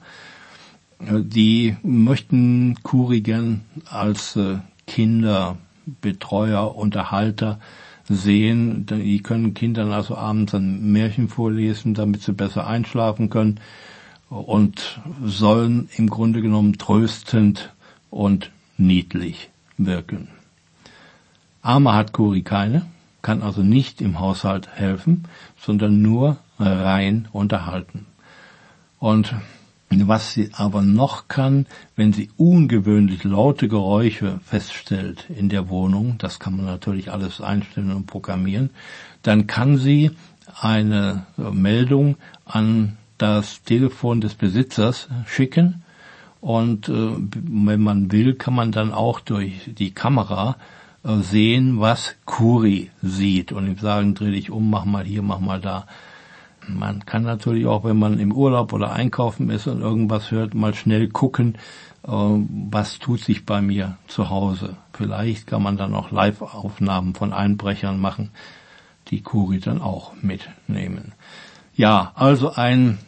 äh, 1.00 1.20
die 1.20 1.76
möchten 1.82 2.82
Kurigen 2.82 3.66
als 3.90 4.36
äh, 4.36 4.56
Kinderbetreuer, 4.86 6.74
Unterhalter 6.74 7.60
sehen. 8.08 8.86
Die 8.86 9.22
können 9.22 9.52
Kindern 9.52 9.92
also 9.92 10.16
abends 10.16 10.54
ein 10.54 10.92
Märchen 10.92 11.28
vorlesen, 11.28 11.92
damit 11.92 12.22
sie 12.22 12.32
besser 12.32 12.66
einschlafen 12.66 13.28
können 13.28 13.60
und 14.30 14.98
sollen 15.22 15.90
im 15.94 16.08
Grunde 16.08 16.40
genommen 16.40 16.78
tröstend 16.78 17.74
und 18.08 18.50
niedlich 18.78 19.50
wirken. 19.76 20.28
Arme 21.64 21.94
hat 21.94 22.12
Kuri 22.12 22.42
keine, 22.42 22.82
kann 23.22 23.42
also 23.42 23.62
nicht 23.62 24.02
im 24.02 24.20
Haushalt 24.20 24.68
helfen, 24.74 25.24
sondern 25.58 26.02
nur 26.02 26.36
rein 26.58 27.26
unterhalten. 27.32 28.04
Und 28.98 29.34
was 29.88 30.32
sie 30.32 30.50
aber 30.52 30.82
noch 30.82 31.26
kann, 31.28 31.64
wenn 31.96 32.12
sie 32.12 32.28
ungewöhnlich 32.36 33.24
laute 33.24 33.68
Geräusche 33.68 34.40
feststellt 34.44 35.30
in 35.34 35.48
der 35.48 35.70
Wohnung, 35.70 36.16
das 36.18 36.38
kann 36.38 36.56
man 36.56 36.66
natürlich 36.66 37.10
alles 37.10 37.40
einstellen 37.40 37.92
und 37.92 38.06
programmieren, 38.06 38.68
dann 39.22 39.46
kann 39.46 39.78
sie 39.78 40.10
eine 40.60 41.24
Meldung 41.38 42.16
an 42.44 42.98
das 43.16 43.62
Telefon 43.62 44.20
des 44.20 44.34
Besitzers 44.34 45.08
schicken 45.26 45.82
und 46.42 46.90
äh, 46.90 46.92
wenn 46.92 47.80
man 47.80 48.12
will, 48.12 48.34
kann 48.34 48.54
man 48.54 48.70
dann 48.70 48.92
auch 48.92 49.20
durch 49.20 49.70
die 49.78 49.92
Kamera 49.92 50.56
sehen, 51.04 51.80
was 51.80 52.16
Kuri 52.24 52.90
sieht 53.02 53.52
und 53.52 53.66
ihm 53.66 53.78
sagen, 53.78 54.14
dreh 54.14 54.30
dich 54.30 54.50
um, 54.50 54.70
mach 54.70 54.84
mal 54.84 55.04
hier, 55.04 55.22
mach 55.22 55.40
mal 55.40 55.60
da. 55.60 55.86
Man 56.66 57.04
kann 57.04 57.24
natürlich 57.24 57.66
auch, 57.66 57.84
wenn 57.84 57.98
man 57.98 58.18
im 58.18 58.32
Urlaub 58.32 58.72
oder 58.72 58.92
einkaufen 58.92 59.50
ist 59.50 59.66
und 59.66 59.82
irgendwas 59.82 60.30
hört, 60.30 60.54
mal 60.54 60.74
schnell 60.74 61.08
gucken, 61.08 61.56
äh, 62.06 62.10
was 62.10 62.98
tut 62.98 63.20
sich 63.20 63.44
bei 63.44 63.60
mir 63.60 63.98
zu 64.06 64.30
Hause. 64.30 64.76
Vielleicht 64.94 65.46
kann 65.46 65.62
man 65.62 65.76
dann 65.76 65.94
auch 65.94 66.10
Live-Aufnahmen 66.10 67.14
von 67.14 67.34
Einbrechern 67.34 68.00
machen, 68.00 68.30
die 69.08 69.20
Kuri 69.20 69.60
dann 69.60 69.82
auch 69.82 70.12
mitnehmen. 70.22 71.12
Ja, 71.76 72.12
also 72.14 72.54
ein, 72.54 72.98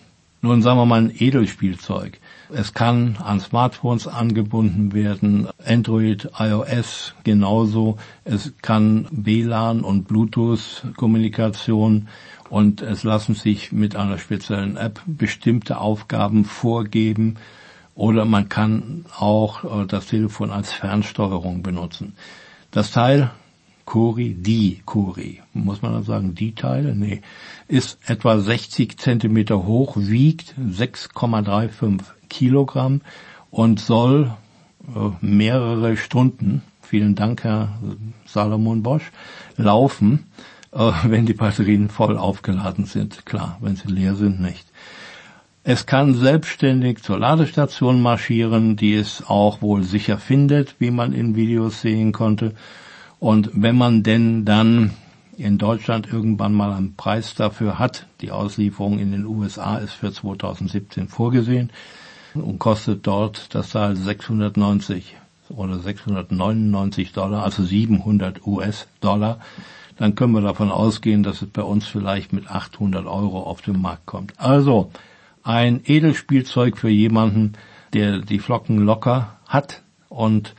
nun 0.43 0.61
sagen 0.61 0.79
wir 0.79 0.87
mal 0.87 1.01
ein 1.01 1.13
Edelspielzeug. 1.17 2.21
Es 2.53 2.75
kann 2.75 3.17
an 3.23 3.41
Smartphones 3.41 4.07
angebunden 4.07 4.93
werden, 4.93 5.49
Android, 5.65 6.31
iOS 6.39 7.15
genauso. 7.25 7.99
Es 8.25 8.53
kann 8.63 9.09
WLAN 9.11 9.81
und 9.81 10.07
Bluetooth-Kommunikation 10.07 12.09
und 12.49 12.83
es 12.83 13.03
lassen 13.03 13.35
sich 13.35 13.73
mit 13.73 13.97
einer 13.97 14.19
speziellen 14.19 14.77
App 14.77 15.01
bestimmte 15.07 15.79
Aufgaben 15.79 16.45
vorgeben 16.45 17.37
oder 17.97 18.25
man 18.25 18.49
kann 18.49 19.07
auch 19.19 19.65
äh, 19.65 19.87
das 19.87 20.07
Telefon 20.07 20.51
als 20.51 20.73
Fernsteuerung 20.73 21.63
benutzen. 21.63 22.15
Das 22.71 22.93
Teil 22.93 23.31
Cori, 23.87 24.35
die 24.35 24.83
Cori, 24.85 25.41
muss 25.53 25.81
man 25.81 25.93
dann 25.93 26.03
sagen, 26.03 26.35
die 26.35 26.57
Teile? 26.57 26.95
Nee, 26.95 27.23
ist 27.69 27.99
etwa 28.07 28.39
60 28.39 28.99
Zentimeter 28.99 29.65
hoch, 29.65 29.97
wiegt 29.97 30.57
6,35 30.59 32.01
Kilogramm 32.29 33.01
und 33.51 33.81
soll 33.81 34.33
äh, 34.95 35.11
mehrere 35.21 35.97
Stunden, 35.97 36.63
vielen 36.83 37.15
Dank 37.15 37.45
Herr 37.45 37.79
Salomon 38.27 38.83
Bosch, 38.83 39.11
laufen, 39.57 40.27
äh, 40.73 40.79
wenn 41.05 41.27
die 41.27 41.35
Batterien 41.35 41.89
voll 41.89 42.17
aufgeladen 42.17 42.85
sind. 42.85 43.27
Klar, 43.27 43.59
wenn 43.61 43.77
sie 43.77 43.89
leer 43.89 44.15
sind, 44.15 44.41
nicht. 44.41 44.67
Es 45.65 45.87
kann 45.87 46.15
selbstständig 46.15 47.03
zur 47.03 47.19
Ladestation 47.19 48.01
marschieren, 48.01 48.77
die 48.77 48.95
es 48.95 49.25
auch 49.27 49.63
wohl 49.63 49.83
sicher 49.83 50.17
findet, 50.19 50.77
wie 50.79 50.93
man 50.93 51.13
in 51.13 51.35
Videos 51.35 51.81
sehen 51.81 52.13
konnte. 52.13 52.55
Und 53.19 53.51
wenn 53.53 53.77
man 53.77 54.05
denn 54.05 54.45
dann 54.45 54.93
in 55.37 55.59
Deutschland 55.59 56.11
irgendwann 56.11 56.55
mal 56.55 56.73
einen 56.73 56.95
Preis 56.95 57.35
dafür 57.35 57.79
hat. 57.79 58.07
Die 58.21 58.31
Auslieferung 58.31 58.99
in 58.99 59.13
den 59.13 59.27
USA 59.27 59.77
ist 59.77 59.93
für 59.93 60.13
2017 60.13 61.09
vorgesehen 61.09 61.71
und 62.41 62.59
kostet 62.59 63.07
dort 63.07 63.55
das 63.55 63.71
Teil 63.71 63.97
690 63.97 65.17
oder 65.51 65.79
699 65.79 67.13
Dollar, 67.13 67.45
also 67.45 67.63
700 67.63 68.47
US-Dollar. 68.47 69.39
Dann 69.97 70.15
können 70.15 70.33
wir 70.33 70.43
davon 70.43 70.71
ausgehen, 70.71 71.23
dass 71.23 71.43
es 71.43 71.49
bei 71.49 71.63
uns 71.63 71.87
vielleicht 71.87 72.33
mit 72.33 72.51
800 72.51 73.07
Euro 73.07 73.43
auf 73.43 73.63
den 73.63 73.81
Markt 73.81 74.07
kommt. 74.07 74.39
Also 74.39 74.91
ein 75.43 75.81
Edelspielzeug 75.85 76.77
für 76.77 76.91
jemanden, 76.91 77.55
der 77.93 78.19
die 78.19 78.41
Flocken 78.41 78.79
locker 78.79 79.37
hat 79.47 79.83
und 80.09 80.55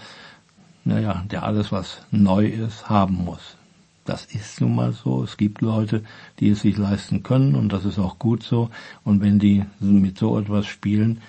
naja, 0.86 1.23
der 1.30 1.43
alles, 1.43 1.71
was 1.71 2.01
neu 2.11 2.45
ist, 2.47 2.89
haben 2.89 3.25
muss. 3.25 3.57
Das 4.05 4.23
ist 4.23 4.61
nun 4.61 4.73
mal 4.73 4.93
so. 4.93 5.21
Es 5.21 5.36
gibt 5.36 5.61
Leute, 5.61 6.01
die 6.39 6.49
es 6.49 6.61
sich 6.61 6.78
leisten 6.78 7.23
können 7.23 7.55
und 7.55 7.73
das 7.73 7.84
ist 7.84 7.99
auch 7.99 8.17
gut 8.17 8.41
so. 8.41 8.69
Und 9.03 9.21
wenn 9.21 9.38
die 9.38 9.65
mit 9.82 10.17
so 10.17 10.39
etwas 10.39 10.65
spielen 10.65 11.21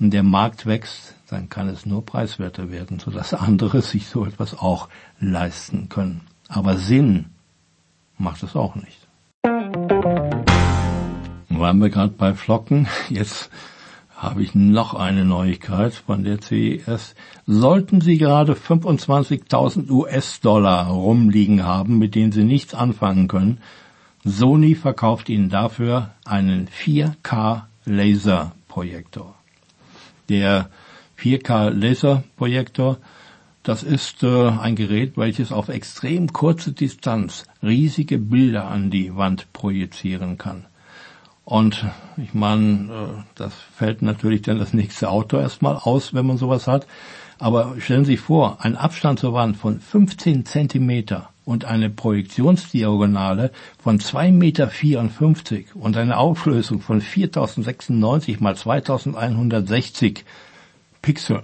und 0.00 0.10
der 0.10 0.22
Markt 0.22 0.66
wächst, 0.66 1.14
dann 1.28 1.48
kann 1.48 1.68
es 1.68 1.86
nur 1.86 2.04
preiswerter 2.04 2.72
werden, 2.72 2.98
sodass 2.98 3.34
andere 3.34 3.82
sich 3.92 4.08
so 4.08 4.24
etwas 4.24 4.58
auch 4.58 4.88
leisten 5.20 5.88
können. 5.88 6.22
Aber 6.48 6.76
Sinn 6.76 7.26
macht 8.18 8.42
es 8.42 8.56
auch 8.56 8.74
nicht. 8.74 9.06
Waren 11.48 11.78
wir 11.78 11.90
gerade 11.90 12.14
bei 12.14 12.34
Flocken. 12.34 12.88
Jetzt 13.10 13.50
habe 14.16 14.42
ich 14.42 14.54
noch 14.54 14.94
eine 14.94 15.24
Neuigkeit 15.24 15.94
von 15.94 16.24
der 16.24 16.40
CES. 16.40 17.14
Sollten 17.46 18.00
Sie 18.00 18.18
gerade 18.18 18.54
25.000 18.54 19.90
US-Dollar 19.90 20.88
rumliegen 20.88 21.64
haben, 21.64 21.98
mit 21.98 22.14
denen 22.14 22.32
Sie 22.32 22.44
nichts 22.44 22.74
anfangen 22.74 23.28
können, 23.28 23.60
Sony 24.24 24.74
verkauft 24.74 25.30
Ihnen 25.30 25.48
dafür 25.48 26.10
einen 26.26 26.68
4K 26.68 27.62
Laserprojektor. 27.86 29.39
Der 30.30 30.70
4K 31.18 31.70
Laserprojektor, 31.70 32.98
das 33.64 33.82
ist 33.82 34.22
äh, 34.22 34.48
ein 34.48 34.76
Gerät, 34.76 35.16
welches 35.16 35.50
auf 35.50 35.68
extrem 35.68 36.32
kurze 36.32 36.72
Distanz 36.72 37.44
riesige 37.62 38.16
Bilder 38.18 38.68
an 38.68 38.90
die 38.90 39.16
Wand 39.16 39.52
projizieren 39.52 40.38
kann. 40.38 40.66
Und 41.44 41.84
ich 42.16 42.32
meine, 42.32 42.92
äh, 42.92 43.22
das 43.34 43.52
fällt 43.54 44.02
natürlich 44.02 44.42
dann 44.42 44.60
das 44.60 44.72
nächste 44.72 45.10
Auto 45.10 45.36
erstmal 45.36 45.76
aus, 45.76 46.14
wenn 46.14 46.26
man 46.26 46.38
sowas 46.38 46.68
hat. 46.68 46.86
Aber 47.40 47.74
stellen 47.80 48.04
Sie 48.04 48.12
sich 48.12 48.20
vor, 48.20 48.58
ein 48.64 48.76
Abstand 48.76 49.18
zur 49.18 49.32
Wand 49.32 49.56
von 49.56 49.80
15 49.80 50.46
Zentimeter 50.46 51.30
und 51.50 51.64
eine 51.64 51.90
Projektionsdiagonale 51.90 53.50
von 53.82 53.98
2,54 53.98 54.30
Meter 54.30 54.70
und 55.74 55.96
eine 55.96 56.16
Auflösung 56.16 56.80
von 56.80 57.00
4096 57.00 58.38
mal 58.38 58.54
2160 58.54 60.24
Pixel. 61.02 61.42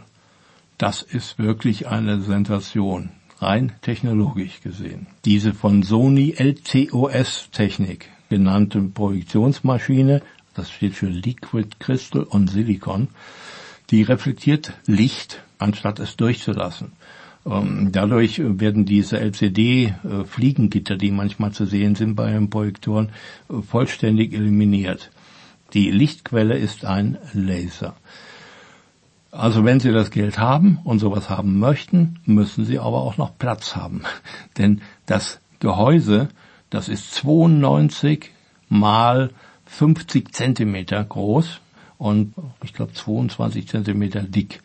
Das 0.79 1.03
ist 1.03 1.41
wirklich 1.41 1.89
eine 1.89 2.21
Sensation, 2.21 3.11
rein 3.41 3.73
technologisch 3.83 4.61
gesehen. 4.61 5.09
Diese 5.25 5.53
von 5.53 5.83
Sony 5.83 6.37
LCOS 6.39 7.49
Technik 7.51 8.09
genannte 8.29 8.83
Projektionsmaschine, 8.83 10.23
das 10.55 10.71
steht 10.71 10.95
für 10.95 11.09
Liquid 11.09 11.71
Crystal 11.81 12.25
on 12.31 12.47
Silicon, 12.47 13.09
die 13.91 14.05
reflektiert 14.05 14.73
Licht, 14.87 15.43
anstatt 15.59 15.99
es 15.99 16.17
durchzulassen. 16.17 16.93
Ähm, 17.47 17.91
dadurch 17.93 18.41
werden 18.43 18.85
diese 18.85 19.21
LCD-Fliegengitter, 19.21 20.97
die 20.97 21.11
manchmal 21.11 21.53
zu 21.53 21.65
sehen 21.65 21.95
sind 21.95 22.17
bei 22.17 22.31
den 22.31 22.51
Projektoren, 22.51 23.11
vollständig 23.69 24.33
eliminiert. 24.33 25.11
Die 25.73 25.91
Lichtquelle 25.91 26.57
ist 26.57 26.85
ein 26.85 27.19
Laser. 27.33 27.95
Also 29.31 29.65
wenn 29.65 29.81
Sie 29.81 29.93
das 29.93 30.11
Geld 30.11 30.39
haben 30.39 30.79
und 30.85 30.99
sowas 30.99 31.29
haben 31.29 31.59
möchten, 31.59 32.21
müssen 32.25 32.65
Sie 32.65 32.79
aber 32.79 33.03
auch 33.03 33.17
noch 33.17 33.37
Platz 33.39 33.77
haben. 33.77 34.03
Denn 34.59 34.81
das 35.05 35.41
Gehäuse 35.61 36.29
das 36.71 36.89
ist 36.89 37.15
92 37.15 38.31
mal 38.69 39.31
50 39.67 40.33
Zentimeter 40.33 41.03
groß 41.03 41.61
und 41.99 42.35
ich 42.63 42.73
glaube 42.73 42.93
22 42.93 43.69
Zentimeter 43.69 44.23
dick. 44.23 44.63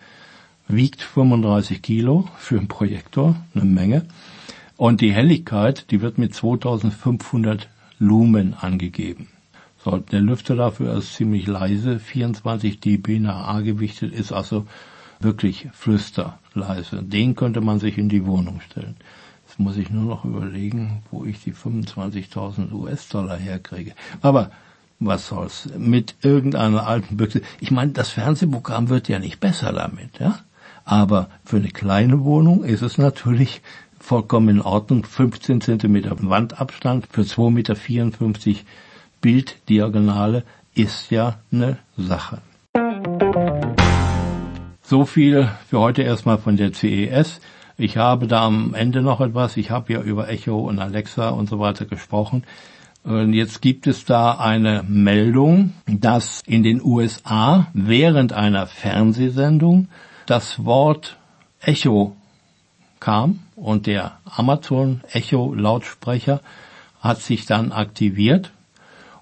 Wiegt 0.74 1.02
35 1.02 1.82
Kilo 1.82 2.30
für 2.38 2.58
einen 2.58 2.68
Projektor, 2.68 3.36
eine 3.54 3.66
Menge. 3.66 4.06
Und 4.78 5.02
die 5.02 5.12
Helligkeit, 5.12 5.92
die 5.92 6.02
wird 6.02 6.18
mit 6.18 6.34
2500 6.34 7.70
Lumen 8.00 8.54
angegeben. 8.54 9.28
So, 9.84 9.98
der 9.98 10.22
Lüfter 10.22 10.56
dafür 10.56 10.96
ist 10.98 11.16
ziemlich 11.16 11.46
leise, 11.46 12.00
24 12.00 12.80
dB 12.80 13.20
nach 13.20 13.48
A 13.48 13.62
gewichtet, 13.62 14.14
ist 14.14 14.32
also 14.32 14.66
wirklich 15.20 15.68
flüsterleise. 15.74 17.04
Den 17.04 17.36
könnte 17.36 17.62
man 17.62 17.80
sich 17.80 17.98
in 17.98 18.10
die 18.10 18.26
Wohnung 18.26 18.62
stellen. 18.62 18.96
Jetzt 19.48 19.60
muss 19.60 19.78
ich 19.78 19.90
nur 19.90 20.06
noch 20.06 20.24
überlegen, 20.24 21.04
wo 21.12 21.26
ich 21.26 21.44
die 21.44 21.54
25.000 21.54 22.72
US-Dollar 22.72 23.38
herkriege. 23.38 23.94
Aber 24.22 24.52
was 25.00 25.28
soll's? 25.28 25.68
Mit 25.78 26.16
irgendeiner 26.22 26.88
alten 26.88 27.18
Büchse. 27.18 27.42
Ich 27.60 27.72
meine, 27.72 27.92
das 27.92 28.10
Fernsehprogramm 28.10 28.90
wird 28.90 29.10
ja 29.10 29.20
nicht 29.20 29.40
besser 29.40 29.74
damit, 29.74 30.20
ja? 30.20 30.40
Aber 30.86 31.30
für 31.44 31.58
eine 31.58 31.70
kleine 31.70 32.24
Wohnung 32.24 32.64
ist 32.64 32.82
es 32.82 32.98
natürlich 32.98 33.62
vollkommen 34.00 34.50
in 34.50 34.62
Ordnung. 34.62 35.04
15 35.04 35.62
Zentimeter 35.62 36.16
Wandabstand 36.20 37.08
für 37.12 37.22
2,54 37.22 38.48
Meter 38.48 38.62
Bilddiagonale 39.22 40.44
ist 40.74 41.12
ja 41.12 41.36
eine 41.52 41.78
Sache. 41.96 42.42
So 44.82 45.06
viel 45.06 45.48
für 45.70 45.80
heute 45.80 46.02
erstmal 46.02 46.40
von 46.40 46.58
der 46.58 46.74
CES. 46.74 47.40
Ich 47.78 47.98
habe 47.98 48.28
da 48.28 48.46
am 48.46 48.74
Ende 48.74 49.02
noch 49.02 49.22
etwas. 49.22 49.58
Ich 49.58 49.72
habe 49.72 49.94
ja 49.94 50.02
über 50.02 50.28
Echo 50.28 50.60
und 50.60 50.80
Alexa 50.80 51.30
und 51.30 51.48
so 51.48 51.60
weiter 51.60 51.86
gesprochen. 51.86 52.44
Und 53.04 53.34
jetzt 53.34 53.62
gibt 53.62 53.88
es 53.88 54.06
da 54.06 54.34
eine 54.34 54.84
Meldung, 54.88 55.74
dass 55.88 56.42
in 56.46 56.62
den 56.62 56.82
USA 56.84 57.68
während 57.74 58.34
einer 58.34 58.68
Fernsehsendung 58.68 59.88
das 60.26 60.64
Wort 60.66 61.18
Echo 61.60 62.16
kam 63.00 63.40
und 63.56 63.88
der 63.88 64.18
Amazon 64.26 65.02
Echo 65.12 65.54
Lautsprecher 65.54 66.42
hat 67.00 67.22
sich 67.22 67.46
dann 67.46 67.72
aktiviert 67.72 68.52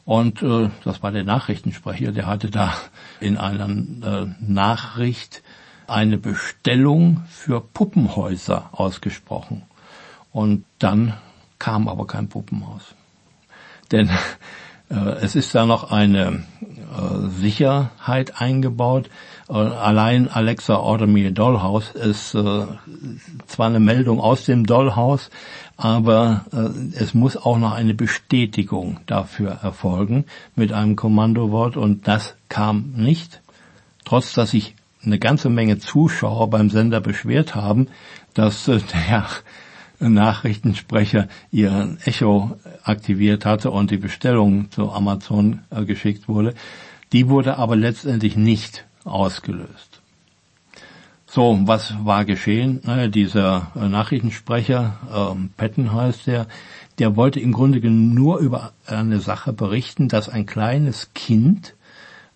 und 0.10 0.42
äh, 0.42 0.70
das 0.84 1.04
war 1.04 1.12
der 1.12 1.24
Nachrichtensprecher, 1.24 2.12
der 2.12 2.26
hatte 2.26 2.50
da 2.50 2.74
in 3.20 3.38
einer 3.38 3.70
äh, 3.70 4.28
Nachricht 4.40 5.44
eine 5.86 6.18
Bestellung 6.18 7.24
für 7.30 7.62
Puppenhäuser 7.62 8.70
ausgesprochen. 8.72 9.64
Und 10.32 10.66
dann 10.80 11.14
kam 11.60 11.88
aber 11.88 12.08
kein 12.08 12.28
Puppenhaus. 12.28 12.96
Denn 13.92 14.10
äh, 14.90 14.96
es 15.22 15.36
ist 15.36 15.54
da 15.54 15.66
noch 15.66 15.92
eine 15.92 16.44
äh, 16.72 17.28
Sicherheit 17.28 18.42
eingebaut. 18.42 19.10
Allein 19.50 20.28
Alexa 20.28 20.78
Order 20.78 21.08
Me 21.08 21.26
a 21.26 21.32
Dollhouse 21.32 21.90
ist 21.90 22.36
äh, 22.36 22.68
zwar 23.48 23.66
eine 23.66 23.80
Meldung 23.80 24.20
aus 24.22 24.46
dem 24.46 24.68
Dollhouse, 24.68 25.32
aber 25.76 26.46
äh, 26.54 26.96
es 26.96 27.16
muss 27.16 27.36
auch 27.36 27.58
noch 27.58 27.72
eine 27.72 27.96
Bestätigung 27.96 29.00
dafür 29.08 29.58
erfolgen 29.64 30.26
mit 30.56 30.72
einem 30.72 30.96
Kommandowort 30.96 31.78
und 31.78 32.08
das 32.08 32.36
kam 32.48 32.94
nicht, 32.96 33.42
trotz 34.06 34.34
dass 34.34 34.54
ich 34.54 34.76
eine 35.04 35.18
ganze 35.18 35.50
Menge 35.50 35.80
Zuschauer 35.80 36.52
beim 36.52 36.70
Sender 36.70 37.02
beschwert 37.02 37.56
haben, 37.56 37.88
dass 38.36 38.68
äh, 38.68 38.80
der 38.94 39.26
Nachrichtensprecher 40.00 41.28
ihren 41.52 41.98
Echo 42.06 42.56
aktiviert 42.84 43.46
hatte 43.46 43.72
und 43.72 43.90
die 43.90 43.98
Bestellung 43.98 44.70
zu 44.70 44.92
Amazon 44.92 45.62
äh, 45.72 45.86
geschickt 45.86 46.28
wurde. 46.28 46.54
Die 47.14 47.30
wurde 47.30 47.58
aber 47.58 47.76
letztendlich 47.76 48.36
nicht 48.36 48.86
ausgelöst. 49.10 50.02
So, 51.26 51.60
was 51.66 51.94
war 52.04 52.26
geschehen? 52.26 52.82
Dieser 53.14 53.72
äh, 53.76 53.88
Nachrichtensprecher, 53.88 54.98
ähm, 55.14 55.52
Patton 55.58 55.94
heißt 55.94 56.26
der, 56.26 56.48
der 56.98 57.16
wollte 57.16 57.40
im 57.40 57.52
Grunde 57.52 57.80
nur 57.90 58.40
über 58.40 58.74
eine 58.88 59.20
Sache 59.20 59.54
berichten, 59.54 60.08
dass 60.08 60.28
ein 60.28 60.46
kleines 60.46 61.14
Kind 61.14 61.76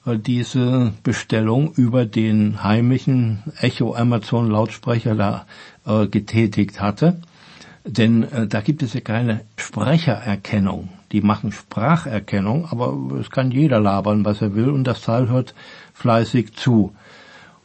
diese 0.05 0.93
Bestellung 1.03 1.73
über 1.73 2.05
den 2.05 2.63
heimischen 2.63 3.43
Echo 3.61 3.95
Amazon 3.95 4.49
Lautsprecher 4.49 5.15
da 5.15 5.45
äh, 5.85 6.07
getätigt 6.07 6.81
hatte. 6.81 7.21
Denn 7.85 8.23
äh, 8.23 8.47
da 8.47 8.61
gibt 8.61 8.83
es 8.83 8.93
ja 8.93 9.01
keine 9.01 9.41
Sprechererkennung. 9.57 10.89
Die 11.13 11.21
machen 11.21 11.51
Spracherkennung, 11.51 12.65
aber 12.65 13.19
es 13.19 13.29
kann 13.29 13.51
jeder 13.51 13.79
labern, 13.79 14.25
was 14.25 14.41
er 14.41 14.55
will, 14.55 14.69
und 14.69 14.83
das 14.83 15.01
Teil 15.01 15.29
hört 15.29 15.53
fleißig 15.93 16.53
zu. 16.53 16.93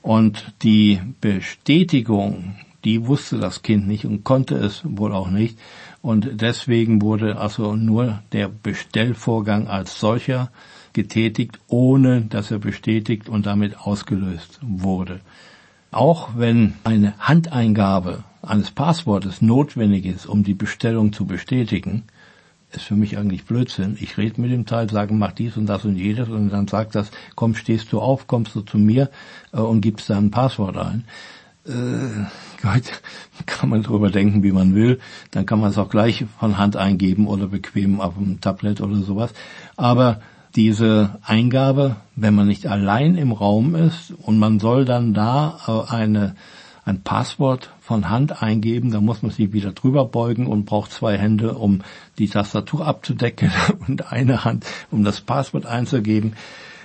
Und 0.03 0.53
die 0.63 1.01
Bestätigung, 1.21 2.57
die 2.85 3.07
wusste 3.07 3.39
das 3.39 3.63
Kind 3.63 3.89
nicht 3.89 4.05
und 4.05 4.23
konnte 4.23 4.55
es 4.55 4.83
wohl 4.85 5.13
auch 5.13 5.31
nicht. 5.31 5.59
Und 6.03 6.41
deswegen 6.41 7.03
wurde 7.03 7.39
also 7.39 7.75
nur 7.75 8.23
der 8.33 8.49
Bestellvorgang 8.49 9.67
als 9.67 9.99
solcher 9.99 10.51
getätigt, 10.93 11.59
ohne 11.69 12.23
dass 12.23 12.51
er 12.51 12.59
bestätigt 12.59 13.29
und 13.29 13.47
damit 13.47 13.79
ausgelöst 13.79 14.61
wurde. 14.63 15.21
Auch 15.91 16.31
wenn 16.37 16.75
eine 16.85 17.19
Handeingabe 17.19 18.25
eines 18.43 18.71
Passwortes 18.71 19.41
notwendig 19.41 20.05
ist, 20.05 20.27
um 20.27 20.45
die 20.45 20.55
Bestellung 20.55 21.13
zu 21.13 21.27
bestätigen, 21.27 22.05
ist 22.73 22.85
für 22.85 22.97
mich 22.97 23.17
eigentlich 23.17 23.45
Blödsinn. 23.45 23.97
Ich 24.01 24.19
rede 24.19 24.41
mit 24.41 24.51
dem 24.51 24.67
Teil, 24.67 24.91
sage, 24.91 25.15
mach 25.15 25.33
dies 25.33 25.57
und 25.57 25.67
das 25.67 25.85
und 25.85 25.97
jedes 25.97 26.29
und 26.29 26.51
dann 26.51 26.69
sagt 26.69 26.95
das, 26.95 27.11
komm, 27.35 27.55
stehst 27.55 27.93
du 27.93 28.01
auf, 28.01 28.27
kommst 28.27 28.55
du 28.55 28.61
zu 28.61 28.79
mir 28.79 29.11
äh, 29.53 29.59
und 29.59 29.81
gibst 29.81 30.11
dann 30.11 30.27
ein 30.27 30.31
Passwort 30.31 30.77
ein. 30.77 31.05
Äh, 31.67 32.27
Gott, 32.63 33.03
kann 33.47 33.71
man 33.71 33.83
drüber 33.83 34.11
denken, 34.11 34.43
wie 34.43 34.53
man 34.53 34.75
will. 34.75 35.01
Dann 35.31 35.47
kann 35.47 35.61
man 35.61 35.71
es 35.71 35.79
auch 35.79 35.89
gleich 35.89 36.25
von 36.39 36.59
Hand 36.59 36.77
eingeben 36.77 37.27
oder 37.27 37.49
bequem 37.49 38.01
auf 38.01 38.15
dem 38.15 38.41
Tablet 38.41 38.81
oder 38.81 38.97
sowas. 38.97 39.33
Aber 39.77 40.21
diese 40.55 41.19
Eingabe, 41.23 41.97
wenn 42.17 42.35
man 42.35 42.49
nicht 42.49 42.67
allein 42.67 43.17
im 43.17 43.33
Raum 43.33 43.75
ist 43.75 44.13
und 44.23 44.39
man 44.39 44.61
soll 44.61 44.85
dann 44.85 45.15
da 45.15 45.59
äh, 45.67 45.95
eine 45.95 46.35
ein 46.89 47.03
Passwort 47.03 47.71
von 47.81 48.09
Hand 48.09 48.43
eingeben, 48.43 48.91
dann 48.91 49.05
muss 49.05 49.23
man 49.23 49.31
sich 49.31 49.53
wieder 49.53 49.73
drüber 49.73 50.05
beugen 50.07 50.47
und 50.47 50.65
braucht 50.65 50.91
zwei 50.91 51.19
Hände, 51.19 51.55
um 51.55 51.83
die 52.19 52.29
Tastatur 52.29 52.87
abzudecken 52.87 53.53
und 53.87 54.11
eine 54.11 54.45
Hand, 54.45 54.67
um 54.91 55.05
das 55.05 55.21
Passwort 55.21 55.67
einzugeben. 55.67 56.35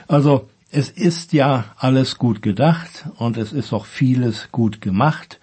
Also 0.08 0.50
es 0.72 0.90
ist 0.90 1.34
ja 1.34 1.66
alles 1.78 2.18
gut 2.18 2.42
gedacht 2.42 3.06
und 3.18 3.38
es 3.38 3.54
ist 3.54 3.74
auch 3.74 3.86
vieles 3.86 4.50
gut 4.52 4.82
gemacht, 4.82 5.40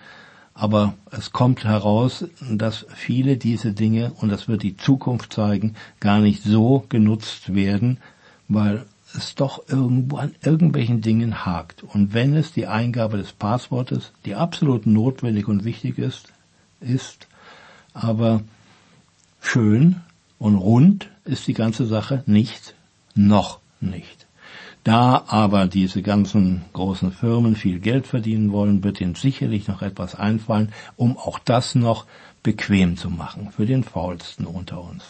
aber 0.55 0.95
es 1.11 1.33
kommt 1.33 1.65
heraus, 1.65 2.27
dass 2.51 2.85
viele 2.95 3.37
diese 3.37 3.73
Dinge, 3.73 4.13
und 4.21 4.29
das 4.29 4.49
wird 4.49 4.63
die 4.63 4.77
Zukunft 4.77 5.33
zeigen, 5.33 5.75
gar 6.01 6.19
nicht 6.19 6.43
so 6.43 6.85
genutzt 6.89 7.55
werden, 7.55 7.99
weil 8.49 8.85
es 9.17 9.35
doch 9.35 9.69
irgendwo 9.69 10.17
an 10.17 10.35
irgendwelchen 10.43 11.01
Dingen 11.01 11.45
hakt. 11.45 11.83
Und 11.83 12.15
wenn 12.15 12.35
es 12.35 12.53
die 12.53 12.67
Eingabe 12.67 13.17
des 13.17 13.33
Passwortes, 13.33 14.13
die 14.25 14.35
absolut 14.35 14.87
notwendig 14.87 15.49
und 15.49 15.65
wichtig 15.65 15.99
ist, 15.99 16.33
ist, 16.81 17.27
aber 17.93 18.43
schön 19.41 20.01
und 20.39 20.57
rund 20.57 21.09
ist 21.25 21.47
die 21.47 21.55
ganze 21.55 21.87
Sache 21.87 22.23
nicht, 22.27 22.75
noch 23.15 23.61
nicht. 23.81 24.27
Da 24.85 25.25
aber 25.27 25.67
diese 25.67 26.01
ganzen 26.01 26.63
großen 26.73 27.13
Firmen 27.13 27.55
viel 27.55 27.81
Geld 27.81 28.07
verdienen 28.07 28.51
wollen, 28.51 28.83
wird 28.83 29.01
ihnen 29.01 29.15
sicherlich 29.15 29.69
noch 29.69 29.83
etwas 29.83 30.15
einfallen, 30.15 30.73
um 30.97 31.19
auch 31.19 31.39
das 31.39 31.75
noch 31.75 32.07
bequem 32.43 32.97
zu 32.97 33.11
machen 33.11 33.51
für 33.55 33.67
den 33.67 33.85
Faulsten 33.85 34.47
unter 34.47 34.83
uns. 34.83 35.05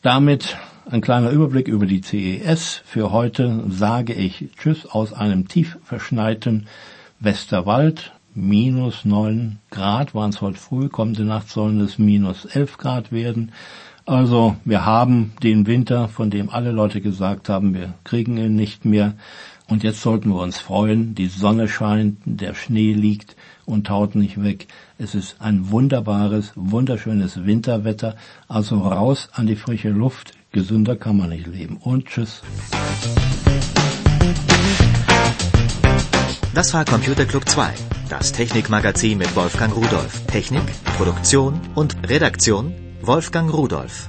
Damit 0.00 0.56
ein 0.88 1.00
kleiner 1.00 1.30
Überblick 1.30 1.66
über 1.68 1.86
die 1.86 2.00
CES. 2.00 2.80
Für 2.84 3.10
heute 3.10 3.64
sage 3.68 4.12
ich 4.12 4.50
Tschüss 4.56 4.86
aus 4.86 5.12
einem 5.12 5.48
tief 5.48 5.78
verschneiten 5.84 6.66
Westerwald. 7.18 8.12
Minus 8.34 9.04
neun 9.04 9.58
Grad 9.70 10.14
waren 10.14 10.30
es 10.30 10.40
heute 10.40 10.58
früh, 10.58 10.88
kommende 10.88 11.24
Nacht 11.24 11.48
sollen 11.48 11.80
es 11.80 11.98
minus 11.98 12.44
elf 12.44 12.78
Grad 12.78 13.10
werden. 13.10 13.50
Also 14.04 14.56
wir 14.64 14.86
haben 14.86 15.32
den 15.42 15.66
Winter, 15.66 16.08
von 16.08 16.30
dem 16.30 16.50
alle 16.50 16.70
Leute 16.70 17.00
gesagt 17.00 17.48
haben, 17.48 17.74
wir 17.74 17.94
kriegen 18.04 18.36
ihn 18.36 18.54
nicht 18.54 18.84
mehr. 18.84 19.14
Und 19.68 19.82
jetzt 19.82 20.00
sollten 20.00 20.28
wir 20.28 20.40
uns 20.40 20.60
freuen, 20.60 21.16
die 21.16 21.26
Sonne 21.26 21.66
scheint, 21.66 22.18
der 22.24 22.54
Schnee 22.54 22.92
liegt 22.92 23.34
und 23.64 23.88
taut 23.88 24.14
nicht 24.14 24.40
weg. 24.40 24.68
Es 24.98 25.16
ist 25.16 25.40
ein 25.40 25.72
wunderbares, 25.72 26.52
wunderschönes 26.54 27.44
Winterwetter. 27.44 28.14
Also 28.46 28.78
raus 28.78 29.28
an 29.32 29.48
die 29.48 29.56
frische 29.56 29.88
Luft, 29.88 30.35
Gesünder 30.56 30.96
kann 30.96 31.18
man 31.18 31.28
nicht 31.28 31.46
leben. 31.46 31.76
Und 31.82 32.06
tschüss. 32.06 32.40
Das 36.54 36.72
war 36.72 36.86
Computer 36.86 37.26
Club 37.26 37.46
2, 37.46 37.74
das 38.08 38.32
Technikmagazin 38.32 39.18
mit 39.18 39.36
Wolfgang 39.36 39.76
Rudolf. 39.76 40.24
Technik, 40.28 40.64
Produktion 40.96 41.60
und 41.74 41.96
Redaktion 42.08 42.72
Wolfgang 43.02 43.52
Rudolf. 43.52 44.08